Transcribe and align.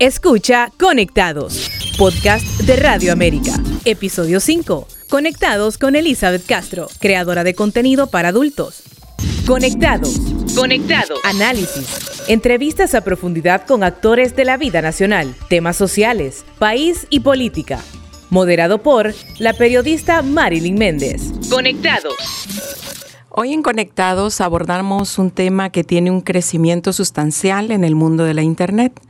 Escucha 0.00 0.70
Conectados, 0.78 1.68
podcast 1.98 2.46
de 2.60 2.76
Radio 2.76 3.12
América. 3.12 3.54
Episodio 3.84 4.38
5. 4.38 4.86
Conectados 5.10 5.76
con 5.76 5.96
Elizabeth 5.96 6.46
Castro, 6.46 6.86
creadora 7.00 7.42
de 7.42 7.56
contenido 7.56 8.06
para 8.06 8.28
adultos. 8.28 8.84
Conectados. 9.44 10.20
Conectados. 10.54 11.18
Análisis. 11.24 12.28
Entrevistas 12.28 12.94
a 12.94 13.00
profundidad 13.00 13.66
con 13.66 13.82
actores 13.82 14.36
de 14.36 14.44
la 14.44 14.56
vida 14.56 14.82
nacional, 14.82 15.34
temas 15.48 15.76
sociales, 15.76 16.44
país 16.60 17.08
y 17.10 17.18
política. 17.18 17.80
Moderado 18.30 18.84
por 18.84 19.12
la 19.40 19.52
periodista 19.52 20.22
Marilyn 20.22 20.76
Méndez. 20.76 21.22
Conectados. 21.50 22.14
Hoy 23.30 23.52
en 23.52 23.62
Conectados 23.62 24.40
abordamos 24.40 25.18
un 25.18 25.32
tema 25.32 25.70
que 25.70 25.82
tiene 25.82 26.12
un 26.12 26.20
crecimiento 26.20 26.92
sustancial 26.92 27.72
en 27.72 27.82
el 27.82 27.96
mundo 27.96 28.22
de 28.22 28.34
la 28.34 28.42
Internet, 28.42 29.00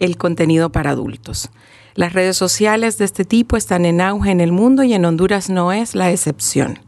el 0.00 0.16
contenido 0.16 0.70
para 0.70 0.90
adultos. 0.90 1.50
Las 1.94 2.12
redes 2.12 2.36
sociales 2.36 2.98
de 2.98 3.04
este 3.04 3.24
tipo 3.24 3.56
están 3.56 3.84
en 3.84 4.00
auge 4.00 4.30
en 4.30 4.40
el 4.40 4.52
mundo 4.52 4.84
y 4.84 4.94
en 4.94 5.04
Honduras 5.04 5.50
no 5.50 5.72
es 5.72 5.94
la 5.94 6.12
excepción. 6.12 6.78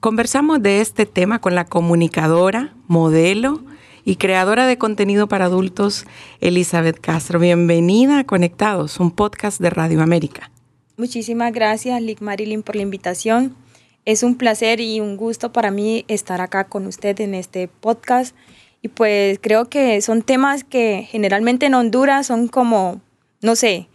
Conversamos 0.00 0.62
de 0.62 0.80
este 0.80 1.06
tema 1.06 1.40
con 1.40 1.54
la 1.54 1.64
comunicadora, 1.64 2.74
modelo 2.88 3.62
y 4.04 4.16
creadora 4.16 4.66
de 4.66 4.78
contenido 4.78 5.28
para 5.28 5.44
adultos, 5.44 6.06
Elizabeth 6.40 6.98
Castro. 7.00 7.38
Bienvenida 7.38 8.18
a 8.18 8.24
Conectados, 8.24 9.00
un 9.00 9.10
podcast 9.12 9.60
de 9.60 9.70
Radio 9.70 10.02
América. 10.02 10.50
Muchísimas 10.96 11.52
gracias, 11.52 12.02
Lick 12.02 12.20
Marilyn, 12.20 12.62
por 12.62 12.76
la 12.76 12.82
invitación. 12.82 13.54
Es 14.04 14.24
un 14.24 14.34
placer 14.34 14.80
y 14.80 15.00
un 15.00 15.16
gusto 15.16 15.52
para 15.52 15.70
mí 15.70 16.04
estar 16.08 16.40
acá 16.40 16.64
con 16.64 16.86
usted 16.86 17.20
en 17.20 17.34
este 17.34 17.68
podcast. 17.68 18.34
Y 18.82 18.88
pues 18.88 19.38
creo 19.40 19.68
que 19.68 20.00
son 20.02 20.22
temas 20.22 20.64
que 20.64 21.06
generalmente 21.08 21.66
en 21.66 21.74
Honduras 21.74 22.26
son 22.26 22.48
como, 22.48 23.00
no 23.40 23.54
sé, 23.54 23.88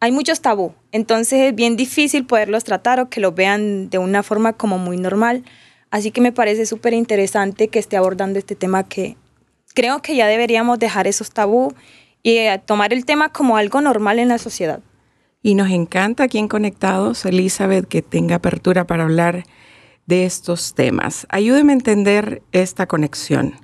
hay 0.00 0.12
muchos 0.12 0.42
tabú. 0.42 0.74
Entonces 0.92 1.40
es 1.40 1.54
bien 1.54 1.76
difícil 1.76 2.26
poderlos 2.26 2.62
tratar 2.62 3.00
o 3.00 3.08
que 3.08 3.20
los 3.20 3.34
vean 3.34 3.88
de 3.88 3.96
una 3.96 4.22
forma 4.22 4.52
como 4.52 4.76
muy 4.76 4.98
normal. 4.98 5.44
Así 5.90 6.10
que 6.10 6.20
me 6.20 6.30
parece 6.30 6.66
súper 6.66 6.92
interesante 6.92 7.68
que 7.68 7.78
esté 7.78 7.96
abordando 7.96 8.38
este 8.38 8.54
tema 8.54 8.86
que 8.86 9.16
creo 9.74 10.02
que 10.02 10.14
ya 10.14 10.26
deberíamos 10.26 10.78
dejar 10.78 11.06
esos 11.06 11.30
tabú 11.30 11.72
y 12.22 12.36
eh, 12.36 12.60
tomar 12.64 12.92
el 12.92 13.06
tema 13.06 13.30
como 13.30 13.56
algo 13.56 13.80
normal 13.80 14.18
en 14.18 14.28
la 14.28 14.38
sociedad. 14.38 14.80
Y 15.42 15.54
nos 15.54 15.70
encanta 15.70 16.24
aquí 16.24 16.38
en 16.38 16.48
Conectados, 16.48 17.24
Elizabeth, 17.24 17.86
que 17.86 18.02
tenga 18.02 18.36
apertura 18.36 18.86
para 18.86 19.04
hablar 19.04 19.44
de 20.06 20.24
estos 20.24 20.74
temas. 20.74 21.26
Ayúdeme 21.30 21.72
a 21.72 21.76
entender 21.76 22.42
esta 22.52 22.86
conexión. 22.86 23.63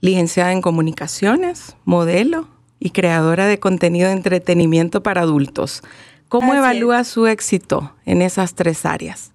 Licenciada 0.00 0.52
en 0.52 0.62
Comunicaciones, 0.62 1.76
modelo 1.84 2.48
y 2.78 2.90
creadora 2.90 3.46
de 3.46 3.58
contenido 3.58 4.08
de 4.08 4.14
entretenimiento 4.14 5.02
para 5.02 5.22
adultos. 5.22 5.82
¿Cómo 6.28 6.54
evalúa 6.54 7.04
su 7.04 7.26
éxito 7.26 7.94
en 8.04 8.22
esas 8.22 8.54
tres 8.54 8.86
áreas? 8.86 9.32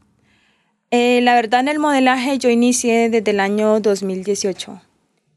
Eh, 0.91 1.21
la 1.21 1.33
verdad, 1.33 1.61
en 1.61 1.67
el 1.67 1.79
modelaje 1.79 2.37
yo 2.37 2.49
inicié 2.49 3.09
desde 3.09 3.31
el 3.31 3.39
año 3.39 3.79
2018. 3.79 4.79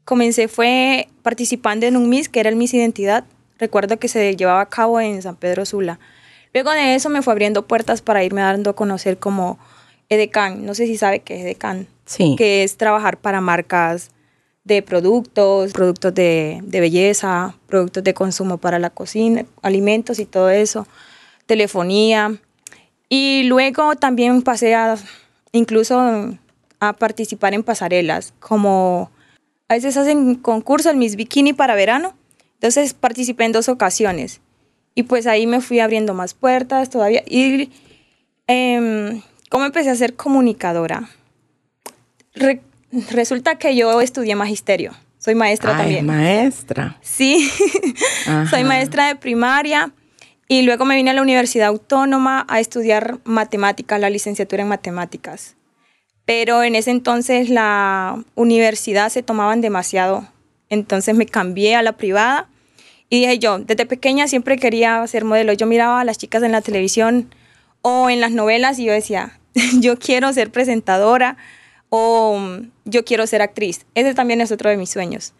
Comencé 0.05 0.47
fue 0.47 1.09
participando 1.23 1.85
en 1.85 1.97
un 1.97 2.07
Miss, 2.07 2.29
que 2.29 2.39
era 2.39 2.49
el 2.49 2.55
Miss 2.55 2.73
Identidad. 2.73 3.25
Recuerdo 3.57 3.97
que 3.97 4.07
se 4.07 4.35
llevaba 4.35 4.61
a 4.61 4.69
cabo 4.69 5.01
en 5.01 5.21
San 5.21 5.35
Pedro 5.35 5.65
Sula. 5.65 5.99
Luego 6.53 6.71
de 6.71 6.95
eso 6.95 7.09
me 7.09 7.21
fue 7.21 7.33
abriendo 7.33 7.67
puertas 7.67 8.01
para 8.01 8.23
irme 8.23 8.41
dando 8.41 8.69
a 8.69 8.75
conocer 8.75 9.17
como 9.17 9.59
Edecan. 10.09 10.65
No 10.65 10.75
sé 10.75 10.85
si 10.85 10.95
sabe 10.95 11.19
qué 11.19 11.35
es 11.35 11.41
Edecan. 11.41 11.87
Sí. 12.05 12.35
Que 12.37 12.63
es 12.63 12.77
trabajar 12.77 13.17
para 13.17 13.41
marcas 13.41 14.11
de 14.67 14.81
productos, 14.81 15.71
productos 15.71 16.13
de, 16.13 16.59
de, 16.63 16.79
belleza, 16.79 17.55
productos 17.67 18.03
de 18.03 18.13
consumo 18.13 18.57
para 18.57 18.77
la 18.79 18.89
cocina, 18.89 19.45
alimentos 19.61 20.19
y 20.19 20.25
todo 20.25 20.49
eso, 20.49 20.85
telefonía. 21.45 22.37
Y 23.09 23.43
luego 23.43 23.95
también 23.95 24.41
pasé 24.41 24.75
a 24.75 24.97
incluso 25.53 25.99
a 26.79 26.93
participar 26.93 27.53
en 27.53 27.63
pasarelas, 27.63 28.33
como 28.39 29.09
a 29.69 29.73
veces 29.73 29.97
hacen 29.97 30.35
concurso 30.35 30.89
el 30.89 30.97
Miss 30.97 31.15
Bikini 31.15 31.53
para 31.53 31.75
verano. 31.75 32.13
Entonces 32.55 32.93
participé 32.93 33.45
en 33.45 33.51
dos 33.51 33.69
ocasiones. 33.69 34.41
Y 34.95 35.03
pues 35.03 35.27
ahí 35.27 35.47
me 35.47 35.61
fui 35.61 35.79
abriendo 35.79 36.13
más 36.13 36.33
puertas 36.33 36.89
todavía. 36.89 37.23
Y 37.25 37.69
eh, 38.47 39.21
¿cómo 39.49 39.65
empecé 39.65 39.89
a 39.89 39.95
ser 39.95 40.15
comunicadora? 40.15 41.09
Resulta 42.91 43.55
que 43.55 43.75
yo 43.75 44.01
estudié 44.01 44.35
magisterio. 44.35 44.93
Soy 45.17 45.35
maestra 45.35 45.71
Ay, 45.71 45.77
también. 45.77 46.05
maestra. 46.05 46.97
Sí, 47.01 47.49
soy 48.49 48.63
maestra 48.63 49.07
de 49.07 49.15
primaria. 49.15 49.91
Y 50.47 50.61
luego 50.61 50.85
me 50.85 50.95
vine 50.95 51.09
a 51.09 51.13
la 51.13 51.21
Universidad 51.21 51.67
Autónoma 51.67 52.45
a 52.47 52.61
estudiar 52.61 53.17
matemáticas, 53.25 53.99
la 53.99 54.09
licenciatura 54.09 54.63
en 54.63 54.69
matemáticas. 54.69 55.57
Pero 56.23 56.63
en 56.63 56.75
ese 56.75 56.91
entonces 56.91 57.49
la 57.49 58.23
universidad 58.35 59.09
se 59.09 59.23
tomaban 59.23 59.59
demasiado. 59.59 60.27
Entonces 60.69 61.15
me 61.15 61.25
cambié 61.25 61.75
a 61.75 61.81
la 61.81 61.97
privada 61.97 62.47
y 63.09 63.21
dije 63.21 63.39
yo, 63.39 63.59
desde 63.59 63.85
pequeña 63.85 64.27
siempre 64.27 64.57
quería 64.57 65.05
ser 65.07 65.25
modelo. 65.25 65.53
Yo 65.53 65.65
miraba 65.65 66.01
a 66.01 66.03
las 66.05 66.17
chicas 66.17 66.43
en 66.43 66.51
la 66.51 66.61
televisión 66.61 67.33
o 67.81 68.09
en 68.09 68.21
las 68.21 68.31
novelas 68.31 68.79
y 68.79 68.85
yo 68.85 68.93
decía, 68.93 69.39
yo 69.79 69.97
quiero 69.97 70.31
ser 70.33 70.51
presentadora 70.51 71.37
o 71.89 72.39
yo 72.85 73.05
quiero 73.05 73.27
ser 73.27 73.41
actriz. 73.41 73.85
Ese 73.95 74.13
también 74.13 74.41
es 74.41 74.51
otro 74.51 74.69
de 74.69 74.77
mis 74.77 74.89
sueños. 74.89 75.33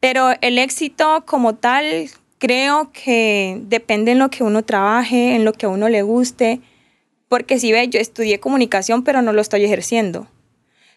Pero 0.00 0.30
el 0.40 0.58
éxito 0.58 1.24
como 1.26 1.54
tal, 1.54 2.10
creo 2.38 2.90
que 2.92 3.60
depende 3.62 4.12
en 4.12 4.18
lo 4.18 4.30
que 4.30 4.42
uno 4.42 4.64
trabaje, 4.64 5.34
en 5.34 5.44
lo 5.44 5.52
que 5.52 5.66
a 5.66 5.68
uno 5.68 5.88
le 5.88 6.02
guste. 6.02 6.60
Porque 7.28 7.58
si 7.58 7.72
ve, 7.72 7.88
yo 7.88 8.00
estudié 8.00 8.40
comunicación, 8.40 9.04
pero 9.04 9.22
no 9.22 9.32
lo 9.32 9.40
estoy 9.40 9.64
ejerciendo. 9.64 10.26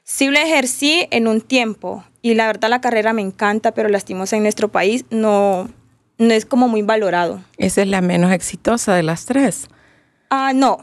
Sí 0.04 0.28
lo 0.28 0.38
ejercí 0.38 1.08
en 1.12 1.28
un 1.28 1.42
tiempo 1.42 2.04
y 2.22 2.36
la 2.36 2.48
verdad 2.48 2.70
la 2.70 2.82
carrera 2.82 3.14
me 3.14 3.22
encanta, 3.22 3.74
pero 3.74 3.90
lastimos 3.90 4.34
en 4.34 4.44
nuestro 4.44 4.70
país 4.70 5.06
no, 5.10 5.70
no 6.18 6.34
es 6.34 6.46
como 6.46 6.68
muy 6.68 6.82
valorado. 6.82 7.44
Esa 7.58 7.82
es 7.82 7.88
la 7.88 8.02
menos 8.02 8.32
exitosa 8.32 8.94
de 8.94 9.04
las 9.04 9.26
tres. 9.26 9.68
Ah, 10.30 10.52
no. 10.54 10.80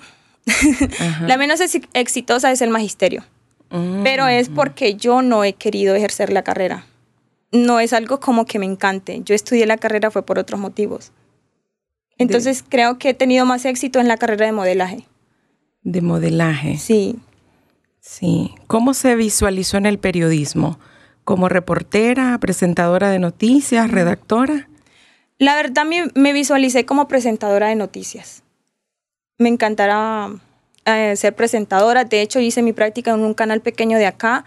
la 1.27 1.37
menos 1.37 1.61
exitosa 1.95 2.51
es 2.51 2.63
el 2.63 2.71
magisterio. 2.71 3.25
Mm. 3.73 4.03
Pero 4.05 4.29
es 4.29 4.51
porque 4.51 4.95
yo 4.95 5.23
no 5.23 5.45
he 5.45 5.55
querido 5.55 5.95
ejercer 5.95 6.31
la 6.31 6.45
carrera. 6.45 6.87
No 7.51 7.81
es 7.81 7.93
algo 7.93 8.21
como 8.21 8.45
que 8.45 8.59
me 8.59 8.67
encante. 8.67 9.23
Yo 9.25 9.35
estudié 9.35 9.67
la 9.67 9.79
carrera 9.79 10.11
fue 10.11 10.25
por 10.25 10.39
otros 10.39 10.61
motivos. 10.61 11.13
Entonces 12.19 12.63
de, 12.63 12.69
creo 12.69 12.99
que 12.99 13.11
he 13.11 13.15
tenido 13.15 13.47
más 13.47 13.65
éxito 13.65 13.99
en 13.99 14.09
la 14.09 14.19
carrera 14.19 14.47
de 14.47 14.53
modelaje. 14.53 15.07
De 15.83 16.03
modelaje. 16.03 16.79
Sí. 16.79 17.17
Sí. 18.01 18.55
¿Cómo 18.67 18.95
se 18.95 19.17
visualizó 19.17 19.79
en 19.79 19.87
el 19.87 19.99
periodismo? 19.99 20.79
¿Como 21.25 21.49
reportera, 21.49 22.39
presentadora 22.39 23.11
de 23.11 23.19
noticias, 23.19 23.91
redactora? 23.91 24.69
La 25.39 25.55
verdad 25.55 25.85
me, 25.85 26.09
me 26.15 26.33
visualicé 26.33 26.85
como 26.85 27.09
presentadora 27.09 27.69
de 27.69 27.77
noticias. 27.77 28.43
Me 29.39 29.49
encantará 29.49 30.31
eh, 30.85 31.15
ser 31.17 31.35
presentadora. 31.35 32.05
De 32.05 32.21
hecho, 32.21 32.41
hice 32.41 32.63
mi 32.63 32.73
práctica 32.73 33.13
en 33.13 33.21
un 33.21 33.35
canal 33.35 33.61
pequeño 33.61 33.99
de 33.99 34.07
acá 34.07 34.45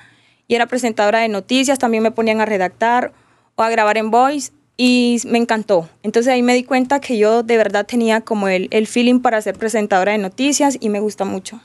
y 0.48 0.56
era 0.56 0.66
presentadora 0.66 1.20
de 1.20 1.30
noticias. 1.30 1.80
También 1.80 2.04
me 2.04 2.12
ponían 2.12 2.42
a 2.42 2.46
redactar 2.46 3.14
o 3.56 3.64
a 3.64 3.70
grabar 3.70 3.98
en 3.98 4.12
voice 4.12 4.52
y 4.78 5.22
me 5.26 5.38
encantó. 5.38 5.90
Entonces 6.04 6.32
ahí 6.32 6.44
me 6.44 6.54
di 6.54 6.64
cuenta 6.64 7.00
que 7.00 7.18
yo 7.18 7.44
de 7.44 7.58
verdad 7.58 7.86
tenía 7.86 8.22
como 8.22 8.48
el, 8.48 8.68
el 8.72 8.88
feeling 8.88 9.20
para 9.20 9.42
ser 9.42 9.58
presentadora 9.58 10.12
de 10.12 10.18
noticias 10.18 10.78
y 10.80 10.90
me 10.90 11.00
gusta 11.00 11.26
mucho. 11.26 11.62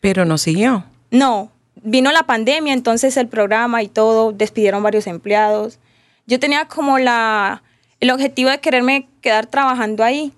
Pero 0.00 0.24
no 0.24 0.36
siguió. 0.36 0.84
No, 1.10 1.50
vino 1.82 2.12
la 2.12 2.24
pandemia, 2.24 2.72
entonces 2.72 3.16
el 3.16 3.28
programa 3.28 3.82
y 3.82 3.88
todo, 3.88 4.32
despidieron 4.32 4.82
varios 4.82 5.06
empleados. 5.06 5.78
Yo 6.26 6.38
tenía 6.38 6.66
como 6.66 6.98
la, 6.98 7.62
el 8.00 8.10
objetivo 8.10 8.50
de 8.50 8.60
quererme 8.60 9.08
quedar 9.20 9.46
trabajando 9.46 10.04
ahí, 10.04 10.32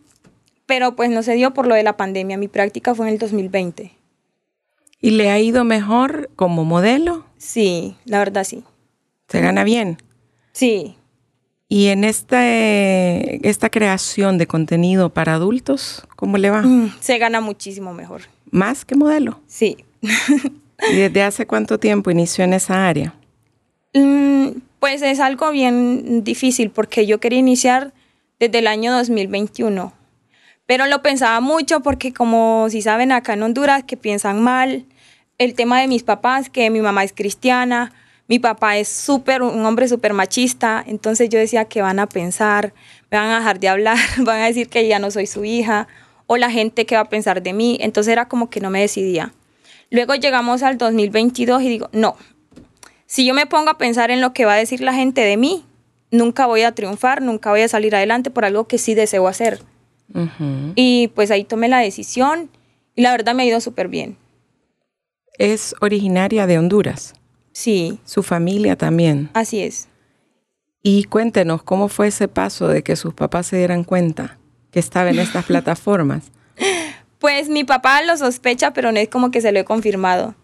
pero 0.67 0.97
pues 0.97 1.11
no 1.11 1.23
se 1.23 1.35
dio 1.35 1.53
por 1.53 1.67
lo 1.67 1.75
de 1.75 1.83
la 1.83 1.97
pandemia. 1.97 2.37
Mi 2.37 2.49
práctica 2.49 2.95
fue 2.95 3.07
en 3.07 3.15
el 3.15 3.19
2020. 3.19 3.93
¿Y 5.01 5.11
le 5.11 5.31
ha 5.31 5.39
ido 5.39 5.65
mejor 5.65 6.31
como 6.37 6.65
modelo? 6.65 7.27
Sí, 7.37 7.97
la 8.07 8.19
verdad 8.19 8.45
sí. 8.45 8.65
¿Se 9.29 9.41
gana 9.41 9.65
bien? 9.65 9.99
Sí. 10.53 10.97
¿Y 11.69 11.89
en 11.89 12.05
esta, 12.05 12.47
esta 12.47 13.69
creación 13.69 14.39
de 14.39 14.47
contenido 14.47 15.11
para 15.11 15.35
adultos, 15.35 16.07
cómo 16.17 16.39
le 16.39 16.51
va? 16.51 16.63
Mm, 16.63 16.95
se 17.01 17.19
gana 17.19 17.41
muchísimo 17.41 17.93
mejor. 17.93 18.23
¿Más 18.51 18.85
que 18.85 18.95
modelo? 18.95 19.41
Sí. 19.47 19.85
¿Y 20.91 20.97
desde 20.97 21.23
hace 21.23 21.47
cuánto 21.47 21.79
tiempo 21.79 22.11
inició 22.11 22.45
en 22.45 22.55
esa 22.55 22.87
área? 22.87 23.15
Mm, 23.95 24.49
pues 24.79 25.03
es 25.03 25.21
algo 25.21 25.51
bien 25.51 26.25
difícil 26.25 26.71
porque 26.71 27.07
yo 27.07 27.21
quería 27.21 27.39
iniciar 27.39 27.93
desde 28.39 28.59
el 28.59 28.67
año 28.67 28.93
2021. 28.93 29.93
Pero 30.67 30.87
lo 30.87 31.03
pensaba 31.03 31.41
mucho 31.41 31.81
porque 31.81 32.13
como 32.13 32.69
si 32.71 32.81
saben 32.81 33.13
acá 33.13 33.35
en 33.35 33.43
Honduras 33.43 33.85
que 33.85 33.97
piensan 33.97 34.43
mal, 34.43 34.87
el 35.39 35.55
tema 35.55 35.81
de 35.81 35.89
mis 35.89 36.03
papás, 36.03 36.49
que 36.49 36.71
mi 36.71 36.81
mamá 36.81 37.05
es 37.05 37.13
cristiana, 37.13 37.93
Mi 38.27 38.39
papá 38.39 38.79
es 38.79 38.89
súper, 38.89 39.43
un 39.43 39.67
hombre 39.67 39.87
súper 39.87 40.15
machista, 40.15 40.83
entonces 40.87 41.29
yo 41.29 41.39
decía 41.39 41.67
que 41.67 41.83
van 41.83 41.99
a 41.99 42.07
pensar, 42.07 42.73
me 43.11 43.19
van 43.19 43.29
a 43.29 43.39
dejar 43.39 43.61
de 43.61 43.69
hablar, 43.69 43.99
van 44.19 44.41
a 44.41 44.47
decir 44.47 44.71
que 44.71 44.89
ya 44.89 44.99
no 44.99 45.11
soy 45.11 45.27
su 45.27 45.45
hija, 45.45 45.89
o 46.27 46.39
la 46.39 46.51
gente 46.51 46.87
que 46.87 46.95
va 46.95 47.03
a 47.03 47.09
pensar 47.11 47.43
de 47.43 47.53
mí, 47.53 47.77
entonces 47.83 48.13
era 48.13 48.27
como 48.27 48.49
que 48.49 48.61
no 48.61 48.71
me 48.71 48.81
decidía. 48.81 49.35
Luego 49.91 50.15
llegamos 50.15 50.63
al 50.63 50.79
2022 50.79 51.63
y 51.65 51.69
digo, 51.69 51.91
no, 51.93 52.17
si 53.05 53.27
yo 53.27 53.35
me 53.35 53.45
pongo 53.45 53.69
a 53.69 53.77
pensar 53.77 54.11
en 54.11 54.23
lo 54.23 54.33
que 54.33 54.47
va 54.47 54.55
a 54.55 54.57
decir 54.57 54.81
la 54.81 54.95
gente 54.95 55.21
de 55.21 55.37
mí, 55.37 55.63
nunca 56.11 56.47
voy 56.47 56.63
a 56.63 56.73
triunfar, 56.73 57.21
nunca 57.21 57.51
voy 57.51 57.61
a 57.61 57.69
salir 57.69 57.95
adelante 57.95 58.31
por 58.31 58.47
algo 58.47 58.67
que 58.67 58.79
sí 58.79 58.95
deseo 58.95 59.29
hacer. 59.29 59.61
Y 60.77 61.09
pues 61.15 61.31
ahí 61.31 61.45
tomé 61.45 61.69
la 61.69 61.79
decisión 61.79 62.51
y 62.95 63.03
la 63.03 63.11
verdad 63.13 63.35
me 63.35 63.43
ha 63.43 63.47
ido 63.47 63.61
súper 63.61 63.89
bien. 63.89 64.17
Es 65.39 65.75
originaria 65.81 66.47
de 66.47 66.59
Honduras. 66.59 67.15
Sí. 67.53 67.99
Su 68.05 68.23
familia 68.23 68.77
también. 68.77 69.31
Así 69.35 69.61
es. 69.61 69.89
Y 70.83 71.05
cuéntenos, 71.05 71.63
¿cómo 71.63 71.89
fue 71.89 72.09
ese 72.09 72.29
paso 72.29 72.69
de 72.69 72.83
que 72.83 72.97
sus 72.97 73.15
papás 73.15 73.47
se 73.47 73.57
dieran 73.57 73.85
cuenta 73.85 74.39
que 74.71 74.81
estaba 74.81 75.11
en 75.11 75.19
estas 75.19 75.45
plataformas? 75.47 76.31
Pues 77.19 77.49
mi 77.49 77.65
papá 77.65 78.03
lo 78.03 78.17
sospecha, 78.17 78.73
pero 78.73 78.93
no 78.93 78.99
es 78.99 79.09
como 79.09 79.31
que 79.31 79.41
se 79.41 79.51
lo 79.51 79.59
he 79.59 79.65
confirmado. 79.65 80.35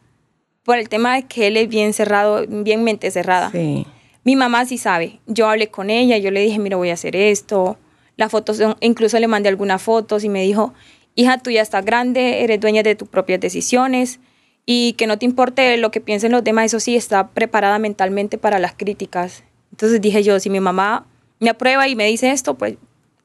Por 0.64 0.78
el 0.78 0.88
tema 0.88 1.14
de 1.14 1.24
que 1.24 1.48
él 1.48 1.56
es 1.56 1.68
bien 1.68 1.92
cerrado, 1.92 2.46
bien 2.48 2.84
mente 2.84 3.10
cerrada. 3.10 3.50
Sí. 3.50 3.86
Mi 4.24 4.36
mamá 4.36 4.64
sí 4.64 4.78
sabe. 4.78 5.20
Yo 5.26 5.48
hablé 5.48 5.68
con 5.68 5.90
ella, 5.90 6.18
yo 6.18 6.30
le 6.30 6.40
dije, 6.40 6.58
mira, 6.58 6.76
voy 6.76 6.90
a 6.90 6.94
hacer 6.94 7.16
esto. 7.16 7.78
Las 8.20 8.32
fotos, 8.32 8.60
incluso 8.80 9.18
le 9.18 9.28
mandé 9.28 9.48
algunas 9.48 9.80
fotos 9.80 10.24
y 10.24 10.28
me 10.28 10.42
dijo, 10.42 10.74
hija, 11.14 11.38
tú 11.38 11.50
ya 11.50 11.62
estás 11.62 11.86
grande, 11.86 12.44
eres 12.44 12.60
dueña 12.60 12.82
de 12.82 12.94
tus 12.94 13.08
propias 13.08 13.40
decisiones 13.40 14.20
y 14.66 14.92
que 14.98 15.06
no 15.06 15.18
te 15.18 15.24
importe 15.24 15.74
lo 15.78 15.90
que 15.90 16.02
piensen 16.02 16.32
los 16.32 16.44
demás, 16.44 16.66
eso 16.66 16.80
sí, 16.80 16.96
está 16.96 17.28
preparada 17.28 17.78
mentalmente 17.78 18.36
para 18.36 18.58
las 18.58 18.74
críticas. 18.74 19.42
Entonces 19.70 20.02
dije 20.02 20.22
yo, 20.22 20.38
si 20.38 20.50
mi 20.50 20.60
mamá 20.60 21.06
me 21.38 21.48
aprueba 21.48 21.88
y 21.88 21.96
me 21.96 22.04
dice 22.04 22.30
esto, 22.30 22.56
pues 22.56 22.74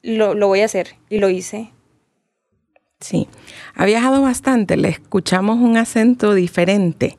lo, 0.00 0.32
lo 0.32 0.48
voy 0.48 0.62
a 0.62 0.64
hacer 0.64 0.96
y 1.10 1.18
lo 1.18 1.28
hice. 1.28 1.70
Sí, 2.98 3.28
ha 3.74 3.84
viajado 3.84 4.22
bastante, 4.22 4.78
le 4.78 4.88
escuchamos 4.88 5.58
un 5.58 5.76
acento 5.76 6.32
diferente. 6.32 7.18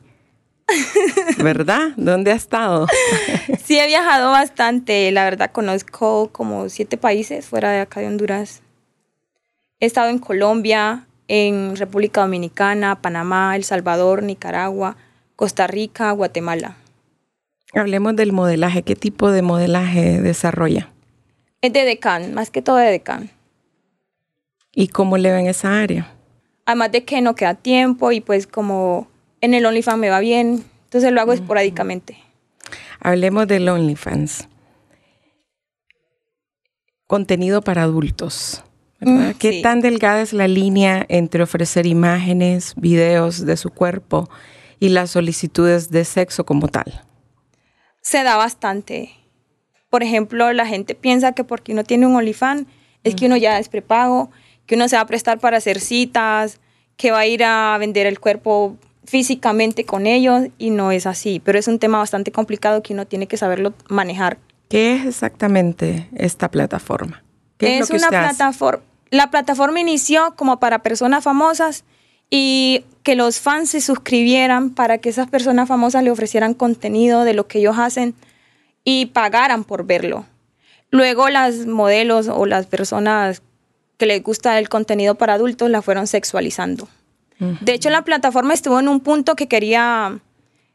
¿Verdad? 1.42 1.92
¿Dónde 1.96 2.32
ha 2.32 2.34
estado? 2.34 2.86
sí, 3.64 3.78
he 3.78 3.86
viajado 3.86 4.30
bastante. 4.30 5.10
La 5.12 5.24
verdad, 5.24 5.50
conozco 5.52 6.30
como 6.32 6.68
siete 6.68 6.96
países 6.96 7.46
fuera 7.46 7.70
de 7.70 7.80
acá 7.80 8.00
de 8.00 8.06
Honduras. 8.06 8.62
He 9.80 9.86
estado 9.86 10.08
en 10.08 10.18
Colombia, 10.18 11.06
en 11.28 11.76
República 11.76 12.22
Dominicana, 12.22 13.00
Panamá, 13.00 13.54
El 13.56 13.64
Salvador, 13.64 14.22
Nicaragua, 14.22 14.96
Costa 15.36 15.66
Rica, 15.66 16.10
Guatemala. 16.12 16.76
Hablemos 17.74 18.16
del 18.16 18.32
modelaje. 18.32 18.82
¿Qué 18.82 18.96
tipo 18.96 19.30
de 19.30 19.42
modelaje 19.42 20.20
desarrolla? 20.20 20.90
Es 21.60 21.72
de 21.72 21.84
decán, 21.84 22.34
más 22.34 22.50
que 22.50 22.62
todo 22.62 22.76
de 22.76 22.90
decán. 22.90 23.30
¿Y 24.74 24.88
cómo 24.88 25.18
le 25.18 25.32
ven 25.32 25.46
esa 25.46 25.80
área? 25.80 26.12
Además 26.64 26.92
de 26.92 27.04
que 27.04 27.20
no 27.20 27.34
queda 27.34 27.54
tiempo 27.54 28.12
y 28.12 28.20
pues 28.20 28.46
como 28.46 29.08
en 29.40 29.54
el 29.54 29.66
OnlyFans 29.66 29.98
me 29.98 30.10
va 30.10 30.20
bien, 30.20 30.64
entonces 30.84 31.12
lo 31.12 31.20
hago 31.20 31.32
esporádicamente. 31.32 32.18
Hablemos 33.00 33.46
del 33.46 33.68
OnlyFans. 33.68 34.48
Contenido 37.06 37.62
para 37.62 37.84
adultos. 37.84 38.64
¿verdad? 39.00 39.34
Mm, 39.34 39.38
¿Qué 39.38 39.62
tan 39.62 39.80
delgada 39.80 40.20
es 40.20 40.32
la 40.32 40.48
línea 40.48 41.06
entre 41.08 41.42
ofrecer 41.42 41.86
imágenes, 41.86 42.74
videos 42.76 43.46
de 43.46 43.56
su 43.56 43.70
cuerpo 43.70 44.28
y 44.80 44.90
las 44.90 45.12
solicitudes 45.12 45.90
de 45.90 46.04
sexo 46.04 46.44
como 46.44 46.68
tal? 46.68 47.02
Se 48.02 48.22
da 48.22 48.36
bastante. 48.36 49.10
Por 49.90 50.02
ejemplo, 50.02 50.52
la 50.52 50.66
gente 50.66 50.94
piensa 50.94 51.32
que 51.32 51.44
porque 51.44 51.72
uno 51.72 51.84
tiene 51.84 52.06
un 52.06 52.16
OnlyFans 52.16 52.66
es 53.04 53.14
que 53.14 53.26
uno 53.26 53.36
ya 53.36 53.58
es 53.58 53.68
prepago, 53.68 54.30
que 54.66 54.74
uno 54.74 54.88
se 54.88 54.96
va 54.96 55.02
a 55.02 55.06
prestar 55.06 55.38
para 55.38 55.56
hacer 55.56 55.80
citas, 55.80 56.60
que 56.96 57.10
va 57.10 57.20
a 57.20 57.26
ir 57.26 57.44
a 57.44 57.76
vender 57.78 58.06
el 58.06 58.20
cuerpo 58.20 58.76
físicamente 59.08 59.84
con 59.84 60.06
ellos 60.06 60.48
y 60.58 60.70
no 60.70 60.92
es 60.92 61.06
así, 61.06 61.40
pero 61.42 61.58
es 61.58 61.66
un 61.66 61.78
tema 61.78 61.98
bastante 61.98 62.30
complicado 62.30 62.82
que 62.82 62.92
uno 62.92 63.06
tiene 63.06 63.26
que 63.26 63.38
saberlo 63.38 63.72
manejar. 63.88 64.38
¿Qué 64.68 64.96
es 64.96 65.06
exactamente 65.06 66.08
esta 66.14 66.50
plataforma? 66.50 67.22
¿Qué 67.56 67.78
es, 67.78 67.90
una 67.90 68.08
plataforma. 68.10 68.82
La 69.10 69.30
plataforma 69.30 69.80
inició 69.80 70.34
como 70.36 70.60
para 70.60 70.80
personas 70.80 71.24
famosas 71.24 71.84
y 72.28 72.84
que 73.02 73.14
los 73.14 73.40
fans 73.40 73.70
se 73.70 73.80
suscribieran 73.80 74.70
para 74.70 74.98
que 74.98 75.08
esas 75.08 75.28
personas 75.28 75.68
famosas 75.68 76.04
le 76.04 76.10
ofrecieran 76.10 76.52
contenido 76.52 77.24
de 77.24 77.32
lo 77.32 77.48
que 77.48 77.60
ellos 77.60 77.78
hacen 77.78 78.14
y 78.84 79.06
pagaran 79.06 79.64
por 79.64 79.86
verlo. 79.86 80.26
Luego 80.90 81.30
las 81.30 81.66
modelos 81.66 82.28
o 82.28 82.44
las 82.44 82.66
personas 82.66 83.40
que 83.96 84.04
les 84.04 84.22
gusta 84.22 84.58
el 84.58 84.68
contenido 84.68 85.14
para 85.14 85.34
adultos 85.34 85.70
la 85.70 85.80
fueron 85.80 86.06
sexualizando. 86.06 86.88
De 87.38 87.72
hecho, 87.72 87.88
la 87.90 88.02
plataforma 88.02 88.52
estuvo 88.52 88.80
en 88.80 88.88
un 88.88 89.00
punto 89.00 89.36
que 89.36 89.46
quería 89.46 90.18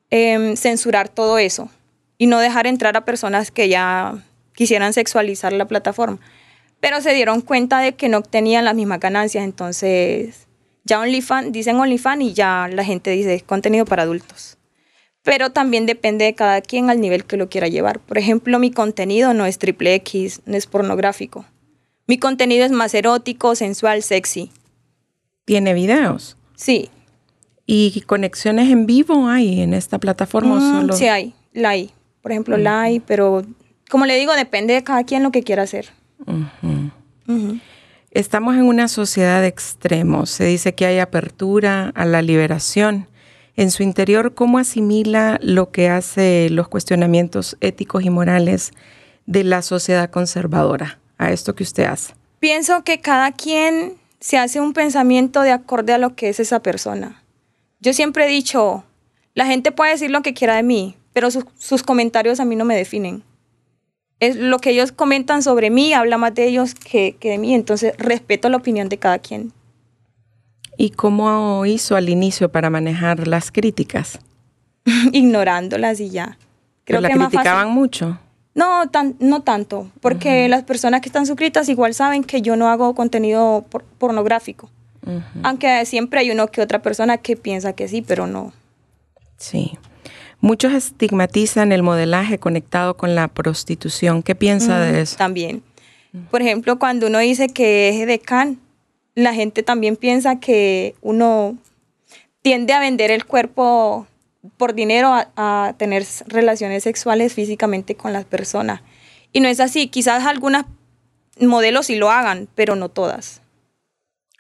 em, 0.10 0.56
censurar 0.56 1.10
todo 1.10 1.38
eso 1.38 1.69
y 2.18 2.27
no 2.27 2.39
dejar 2.39 2.68
entrar 2.68 2.95
a 2.95 3.04
personas 3.04 3.51
que 3.51 3.68
ya 3.68 4.24
quisieran 4.54 4.94
sexualizar 4.94 5.51
la 5.51 5.68
plataforma. 5.68 6.19
Pero 6.80 7.01
se 7.01 7.13
dieron 7.13 7.42
cuenta 7.42 7.80
de 7.80 7.95
que 7.95 8.10
no 8.10 8.18
obtenían 8.18 8.65
las 8.65 8.75
mismas 8.75 9.00
ganancias, 9.00 9.44
entonces 9.44 10.48
ya 10.86 11.00
OnlyFans, 11.00 11.51
dicen 11.51 11.77
OnlyFans 11.77 12.24
y 12.24 12.33
ya 12.33 12.69
la 12.71 12.83
gente 12.83 13.12
dice 13.12 13.42
contenido 13.42 13.86
para 13.86 14.04
adultos. 14.04 14.57
Pero 15.24 15.51
también 15.51 15.86
depende 15.86 16.25
de 16.25 16.36
cada 16.36 16.62
quien 16.62 16.89
al 16.89 17.00
nivel 17.00 17.25
que 17.25 17.38
lo 17.38 17.50
quiera 17.50 17.69
llevar. 17.69 18.00
Por 18.00 18.18
ejemplo, 18.18 18.60
mi 18.60 18.71
contenido 18.71 19.33
no 19.33 19.45
es 19.45 19.57
triple 19.57 19.95
X, 19.95 20.42
no 20.45 20.57
es 20.57 20.68
pornográfico. 20.68 21.45
Mi 22.06 22.18
contenido 22.18 22.65
es 22.65 22.71
más 22.71 22.94
erótico, 22.94 23.56
sensual, 23.56 24.04
sexy. 24.04 24.51
¿Tiene 25.45 25.74
videos? 25.74 26.38
Sí. 26.56 26.90
¿Y 27.66 28.02
conexiones 28.02 28.70
en 28.72 28.86
vivo 28.86 29.28
hay 29.28 29.62
en 29.62 29.74
esta 29.74 30.00
plataforma? 30.00 30.60
solo? 30.60 30.94
Sí 30.94 31.08
hay, 31.08 31.34
la 31.54 31.70
hay. 31.70 31.92
Por 32.22 32.32
ejemplo, 32.32 32.58
la 32.58 32.82
hay, 32.82 33.00
pero 33.00 33.44
como 33.90 34.06
le 34.06 34.16
digo, 34.16 34.34
depende 34.34 34.74
de 34.74 34.84
cada 34.84 35.04
quien 35.04 35.24
lo 35.24 35.32
que 35.32 35.44
quiera 35.44 35.64
hacer. 35.64 35.90
Estamos 38.12 38.56
en 38.56 38.64
una 38.64 38.88
sociedad 38.88 39.42
de 39.42 39.48
extremos. 39.48 40.30
Se 40.30 40.46
dice 40.46 40.74
que 40.74 40.86
hay 40.86 41.00
apertura 41.00 41.92
a 41.96 42.06
la 42.06 42.22
liberación. 42.22 43.08
En 43.56 43.72
su 43.72 43.84
interior, 43.84 44.34
¿cómo 44.34 44.58
asimila 44.58 45.38
lo 45.42 45.72
que 45.72 45.90
hace 45.90 46.50
los 46.50 46.68
cuestionamientos 46.68 47.58
éticos 47.62 48.04
y 48.04 48.10
morales 48.10 48.72
de 49.26 49.44
la 49.44 49.62
sociedad 49.62 50.10
conservadora 50.10 51.00
a 51.18 51.32
esto 51.32 51.56
que 51.56 51.64
usted 51.64 51.86
hace? 51.86 52.14
Pienso 52.40 52.84
que 52.84 53.00
cada 53.00 53.32
quien 53.32 53.94
se 54.24 54.38
hace 54.38 54.62
un 54.62 54.72
pensamiento 54.72 55.42
de 55.42 55.51
acorde 55.51 55.92
a 55.92 55.98
lo 55.98 56.15
que 56.15 56.30
es 56.30 56.39
esa 56.39 56.62
persona. 56.62 57.22
Yo 57.82 57.92
siempre 57.92 58.25
he 58.25 58.30
dicho, 58.30 58.86
la 59.34 59.46
gente 59.46 59.74
puede 59.74 59.92
decir 59.92 60.12
lo 60.12 60.22
que 60.22 60.34
quiera 60.34 60.56
de 60.56 60.63
mí, 60.63 60.96
pero 61.12 61.27
sus 61.30 61.84
comentarios 61.84 62.39
a 62.39 62.46
mí 62.46 62.56
no 62.56 62.63
me 62.63 62.74
definen. 62.74 63.22
Es 64.22 64.38
lo 64.38 64.60
que 64.60 64.70
ellos 64.70 64.94
comentan 64.94 65.44
sobre 65.44 65.70
mí, 65.70 65.92
habla 65.92 66.18
más 66.18 66.34
de 66.34 66.48
ellos 66.48 66.74
que, 66.74 67.18
que 67.20 67.32
de 67.32 67.38
mí, 67.38 67.53
entonces 67.53 67.96
respeto 67.98 68.48
la 68.48 68.56
opinión 68.56 68.88
de 68.88 68.98
cada 68.98 69.20
quien. 69.20 69.51
¿Y 70.77 70.92
cómo 70.92 71.65
hizo 71.65 71.98
al 71.98 72.08
inicio 72.08 72.50
para 72.50 72.70
manejar 72.70 73.27
las 73.27 73.51
críticas? 73.51 74.20
Ignorándolas 75.12 76.00
y 76.00 76.12
ya. 76.12 76.38
Creo 76.86 77.01
¿Pero 77.01 77.13
que 77.13 77.20
la 77.20 77.27
criticaban 77.27 77.72
mucho? 77.72 78.18
No, 78.55 78.88
tan, 78.89 79.15
no 79.19 79.41
tanto, 79.41 79.89
porque 80.00 80.48
las 80.48 80.63
personas 80.63 81.01
que 81.01 81.10
están 81.10 81.25
suscritas 81.25 81.69
igual 81.69 81.93
saben 81.93 82.24
que 82.24 82.41
yo 82.41 82.55
no 82.55 82.69
hago 82.69 82.93
contenido 82.93 83.65
pornográfico. 83.98 84.69
Aunque 85.41 85.86
siempre 85.86 86.22
hay 86.22 86.31
uno 86.31 86.48
que 86.48 86.62
otra 86.62 86.81
persona 86.81 87.17
que 87.17 87.36
piensa 87.36 87.74
que 87.74 87.88
sí, 87.88 88.01
pero 88.01 88.25
no. 88.25 88.53
Sí. 89.38 89.77
Muchos 90.39 90.74
estigmatizan 90.74 91.72
el 91.72 91.83
modelaje 91.83 92.38
conectado 92.38 92.95
con 92.95 93.15
la 93.15 93.27
prostitución. 93.27 94.24
¿Qué 94.24 94.36
piensa 94.36 94.79
de 94.79 95.01
eso? 95.01 95.17
También. 95.17 95.63
Por 96.29 96.41
ejemplo, 96.41 96.79
cuando 96.79 97.07
uno 97.07 97.19
dice 97.19 97.48
que 97.50 97.89
es 97.89 98.07
de 98.07 98.19
can, 98.19 98.60
la 99.15 99.33
gente 99.33 99.63
también 99.63 99.95
piensa 99.95 100.39
que 100.39 100.95
uno 101.01 101.57
tiende 102.41 102.74
a 102.74 102.79
vender 102.79 103.10
el 103.10 103.25
cuerpo 103.25 104.07
por 104.58 104.74
dinero 104.74 105.12
a, 105.36 105.76
tener 105.78 106.06
relaciones 106.28 106.84
sexuales 106.84 107.34
físicamente 107.34 107.96
con 107.96 108.14
las 108.14 108.26
personas. 108.26 108.82
Y 109.32 109.40
no 109.40 109.48
es 109.48 109.60
así. 109.60 109.88
Quizás 109.88 110.26
algunas 110.26 110.66
modelos 111.40 111.88
sí 111.88 111.96
lo 111.96 112.12
hagan, 112.12 112.48
pero 112.56 112.76
no 112.76 112.90
todas. 112.90 113.42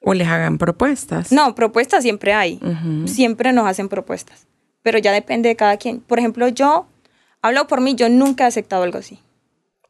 O 0.01 0.13
les 0.13 0.27
hagan 0.27 0.57
propuestas. 0.57 1.31
No, 1.31 1.55
propuestas 1.55 2.03
siempre 2.03 2.33
hay. 2.33 2.59
Siempre 3.05 3.53
nos 3.53 3.67
hacen 3.67 3.87
propuestas. 3.87 4.47
Pero 4.81 4.99
ya 4.99 5.13
depende 5.13 5.49
de 5.49 5.55
cada 5.55 5.77
quien. 5.77 6.01
Por 6.01 6.19
ejemplo, 6.19 6.49
yo 6.49 6.87
hablo 7.41 7.67
por 7.67 7.79
mí, 7.79 7.95
yo 7.95 8.09
nunca 8.09 8.43
he 8.43 8.47
aceptado 8.47 8.83
algo 8.83 8.97
así. 8.97 9.19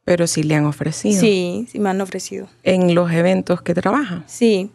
Pero 0.05 0.27
sí 0.27 0.43
le 0.43 0.55
han 0.55 0.65
ofrecido. 0.65 1.19
Sí, 1.19 1.65
sí 1.71 1.79
me 1.79 1.89
han 1.89 1.99
ofrecido. 1.99 2.47
¿En 2.63 2.93
los 2.93 3.11
eventos 3.11 3.61
que 3.61 3.73
trabaja? 3.73 4.23
Sí, 4.27 4.69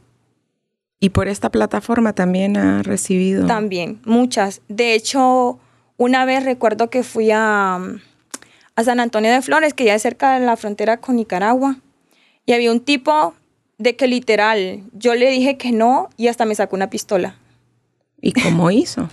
¿Y 1.00 1.10
por 1.10 1.28
esta 1.28 1.50
plataforma 1.50 2.12
también 2.12 2.56
ha 2.56 2.82
recibido? 2.82 3.46
También, 3.46 4.00
muchas. 4.04 4.62
De 4.68 4.94
hecho, 4.94 5.58
Una 6.00 6.24
vez 6.24 6.44
recuerdo 6.44 6.90
que 6.90 7.02
fui 7.02 7.32
a, 7.32 7.80
a 8.76 8.84
San 8.84 9.00
Antonio 9.00 9.32
de 9.32 9.42
Flores, 9.42 9.74
que 9.74 9.84
ya 9.84 9.96
es 9.96 10.02
cerca 10.02 10.38
de 10.38 10.46
la 10.46 10.56
frontera 10.56 10.98
con 10.98 11.16
Nicaragua, 11.16 11.78
y 12.46 12.52
había 12.52 12.70
un 12.70 12.78
tipo 12.78 13.34
de 13.78 13.96
que 13.96 14.06
literal, 14.06 14.84
yo 14.92 15.16
le 15.16 15.28
dije 15.30 15.56
que 15.56 15.72
no 15.72 16.08
y 16.16 16.28
hasta 16.28 16.44
me 16.44 16.54
sacó 16.54 16.76
una 16.76 16.88
pistola. 16.88 17.34
¿Y 18.20 18.32
cómo 18.32 18.70
hizo? 18.72 19.08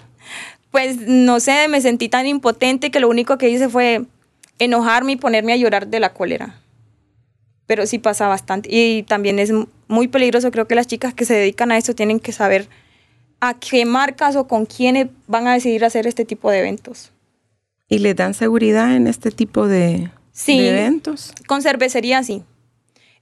pues 0.72 0.98
no 1.08 1.40
sé, 1.40 1.70
me 1.70 1.80
sentí 1.82 2.10
tan 2.10 2.28
impotente 2.28 2.92
que 2.92 3.00
lo 3.00 3.08
único 3.10 3.38
que 3.38 3.50
hice 3.50 3.70
fue 3.70 4.06
enojarme 4.60 5.14
y 5.14 5.16
ponerme 5.16 5.54
a 5.54 5.56
llorar 5.56 5.88
de 5.88 6.00
la 6.02 6.14
cólera. 6.14 6.60
Pero 7.66 7.88
sí 7.88 7.98
pasa 7.98 8.28
bastante. 8.28 8.70
Y 8.70 9.04
también 9.04 9.40
es 9.40 9.54
muy 9.88 10.08
peligroso. 10.08 10.52
Creo 10.52 10.68
que 10.68 10.76
las 10.76 10.88
chicas 10.88 11.14
que 11.14 11.26
se 11.26 11.34
dedican 11.34 11.72
a 11.72 11.78
esto 11.78 11.96
tienen 11.96 12.20
que 12.20 12.32
saber 12.32 12.68
a 13.40 13.54
qué 13.54 13.86
marcas 13.86 14.36
o 14.36 14.48
con 14.48 14.66
quiénes 14.66 15.08
van 15.28 15.48
a 15.48 15.54
decidir 15.54 15.86
hacer 15.86 16.08
este 16.08 16.26
tipo 16.26 16.50
de 16.52 16.60
eventos. 16.60 17.12
¿Y 17.88 18.00
le 18.00 18.14
dan 18.14 18.34
seguridad 18.34 18.96
en 18.96 19.08
este 19.08 19.32
tipo 19.32 19.68
de, 19.68 20.10
eventos? 20.48 21.34
Con 21.48 21.62
cervecería 21.62 22.24
sí. 22.24 22.44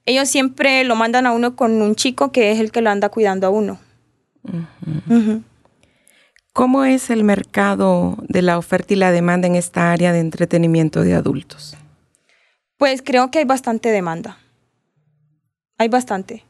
Ellos 0.05 0.29
siempre 0.29 0.83
lo 0.83 0.95
mandan 0.95 1.25
a 1.25 1.31
uno 1.31 1.55
con 1.55 1.81
un 1.81 1.95
chico 1.95 2.31
que 2.31 2.51
es 2.51 2.59
el 2.59 2.71
que 2.71 2.81
lo 2.81 2.89
anda 2.89 3.09
cuidando 3.09 3.47
a 3.47 3.49
uno. 3.49 3.79
¿Cómo 6.53 6.85
es 6.85 7.09
el 7.09 7.23
mercado 7.23 8.17
de 8.27 8.41
la 8.41 8.57
oferta 8.57 8.93
y 8.93 8.97
la 8.97 9.11
demanda 9.11 9.47
en 9.47 9.55
esta 9.55 9.91
área 9.91 10.11
de 10.11 10.19
entretenimiento 10.19 11.01
de 11.01 11.13
adultos? 11.13 11.75
Pues 12.77 13.01
creo 13.01 13.31
que 13.31 13.39
hay 13.39 13.45
bastante 13.45 13.89
demanda. 13.89 14.37
Hay 15.77 15.87
bastante. 15.87 16.43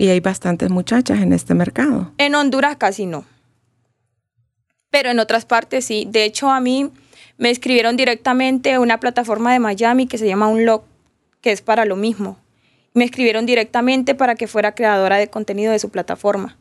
¿Y 0.00 0.10
hay 0.10 0.20
bastantes 0.20 0.70
muchachas 0.70 1.18
en 1.20 1.32
este 1.32 1.54
mercado? 1.54 2.12
En 2.18 2.36
Honduras 2.36 2.76
casi 2.76 3.04
no. 3.04 3.24
Pero 4.90 5.10
en 5.10 5.18
otras 5.18 5.44
partes 5.44 5.84
sí. 5.84 6.06
De 6.08 6.22
hecho, 6.22 6.50
a 6.50 6.60
mí 6.60 6.92
me 7.36 7.50
escribieron 7.50 7.96
directamente 7.96 8.78
una 8.78 9.00
plataforma 9.00 9.52
de 9.52 9.58
Miami 9.58 10.06
que 10.06 10.16
se 10.16 10.28
llama 10.28 10.46
Unlock, 10.46 10.84
que 11.40 11.50
es 11.50 11.62
para 11.62 11.84
lo 11.84 11.96
mismo. 11.96 12.38
Me 12.94 13.04
escribieron 13.04 13.44
directamente 13.44 14.14
para 14.14 14.36
que 14.36 14.46
fuera 14.46 14.76
creadora 14.76 15.16
de 15.16 15.30
contenido 15.30 15.72
de 15.72 15.80
su 15.80 15.90
plataforma. 15.90 16.56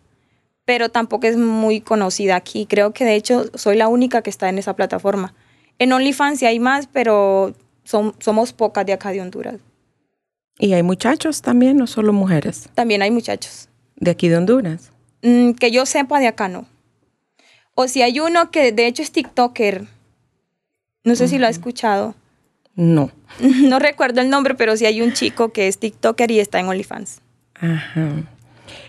Pero 0.65 0.89
tampoco 0.89 1.27
es 1.27 1.37
muy 1.37 1.79
conocida 1.79 2.35
aquí. 2.35 2.65
Creo 2.65 2.91
que 2.91 3.05
de 3.05 3.13
hecho 3.13 3.51
soy 3.53 3.77
la 3.77 3.87
única 3.87 4.23
que 4.23 4.31
está 4.31 4.49
en 4.49 4.57
esa 4.57 4.75
plataforma. 4.75 5.35
En 5.77 5.93
OnlyFans 5.93 6.41
hay 6.41 6.59
más, 6.59 6.87
pero 6.87 7.53
somos 7.83 8.53
pocas 8.53 8.83
de 8.87 8.93
acá 8.93 9.11
de 9.11 9.21
Honduras. 9.21 9.59
¿Y 10.59 10.73
hay 10.73 10.83
muchachos 10.83 11.41
también, 11.41 11.77
no 11.77 11.87
solo 11.87 12.13
mujeres? 12.13 12.69
También 12.73 13.01
hay 13.01 13.11
muchachos. 13.11 13.69
¿De 13.95 14.11
aquí 14.11 14.27
de 14.27 14.37
Honduras? 14.37 14.91
Mm, 15.21 15.51
que 15.51 15.71
yo 15.71 15.85
sepa, 15.85 16.19
de 16.19 16.27
acá 16.27 16.47
no. 16.47 16.65
O 17.75 17.87
si 17.87 18.01
hay 18.01 18.19
uno 18.19 18.49
que 18.49 18.71
de 18.71 18.87
hecho 18.87 19.03
es 19.03 19.11
TikToker. 19.11 19.85
No 21.03 21.15
sé 21.15 21.27
si 21.27 21.37
lo 21.37 21.47
ha 21.47 21.49
escuchado. 21.49 22.15
No. 22.75 23.11
No 23.39 23.79
recuerdo 23.79 24.21
el 24.21 24.29
nombre, 24.29 24.55
pero 24.55 24.75
sí 24.77 24.85
hay 24.85 25.01
un 25.01 25.13
chico 25.13 25.49
que 25.49 25.67
es 25.67 25.77
TikToker 25.77 26.31
y 26.31 26.39
está 26.39 26.59
en 26.59 26.67
OnlyFans. 26.67 27.21
Ajá. 27.55 28.23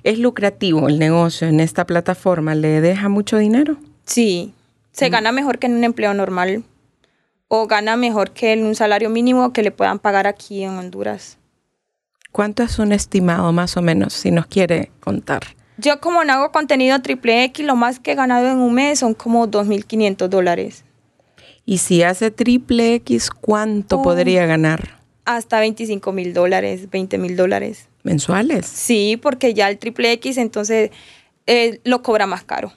¿Es 0.05 0.19
lucrativo 0.19 0.89
el 0.89 0.99
negocio 0.99 1.49
en 1.49 1.61
esta 1.61 1.87
plataforma? 1.87 2.55
¿Le 2.55 2.81
deja 2.81 3.09
mucho 3.09 3.37
dinero? 3.39 3.77
Sí. 4.05 4.55
Se 4.93 5.09
mm. 5.09 5.13
gana 5.13 5.33
mejor 5.33 5.59
que 5.59 5.67
en 5.67 5.75
un 5.75 5.85
empleo 5.85 6.15
normal. 6.15 6.65
O 7.49 7.67
gana 7.67 7.97
mejor 7.97 8.31
que 8.31 8.53
en 8.53 8.65
un 8.65 8.75
salario 8.75 9.11
mínimo 9.11 9.53
que 9.53 9.63
le 9.63 9.71
puedan 9.71 9.99
pagar 9.99 10.27
aquí 10.27 10.63
en 10.63 10.71
Honduras. 10.71 11.39
¿Cuánto 12.39 12.63
es 12.63 12.79
un 12.79 12.93
estimado 12.93 13.53
más 13.53 13.77
o 13.77 13.83
menos, 13.83 14.13
si 14.13 14.31
nos 14.31 14.47
quiere 14.47 14.93
contar? 15.01 15.43
Yo 15.77 15.99
como 15.99 16.23
no 16.23 16.35
hago 16.35 16.53
contenido 16.53 17.03
triple 17.03 17.43
X, 17.43 17.67
lo 17.67 17.75
más 17.75 17.99
que 17.99 18.13
he 18.13 18.15
ganado 18.15 18.47
en 18.47 18.59
un 18.59 18.75
mes 18.75 19.01
son 19.01 19.15
como 19.15 19.49
2.500 19.49 20.29
dólares. 20.29 20.85
Y 21.67 21.79
si 21.79 22.05
hace 22.05 22.31
triple 22.31 22.95
X, 22.95 23.31
¿cuánto 23.31 24.03
podría 24.03 24.47
ganar? 24.47 25.01
Hasta 25.25 25.59
25 25.59 26.13
mil 26.13 26.33
dólares, 26.33 26.89
20 26.89 27.19
mil 27.19 27.35
dólares. 27.35 27.89
¿Mensuales? 28.05 28.67
Sí, 28.67 29.19
porque 29.21 29.53
ya 29.53 29.69
el 29.69 29.79
triple 29.79 30.13
X 30.13 30.39
entonces 30.39 30.93
eh, 31.49 31.81
lo 31.83 32.05
cobra 32.05 32.29
más 32.29 32.45
caro. 32.45 32.73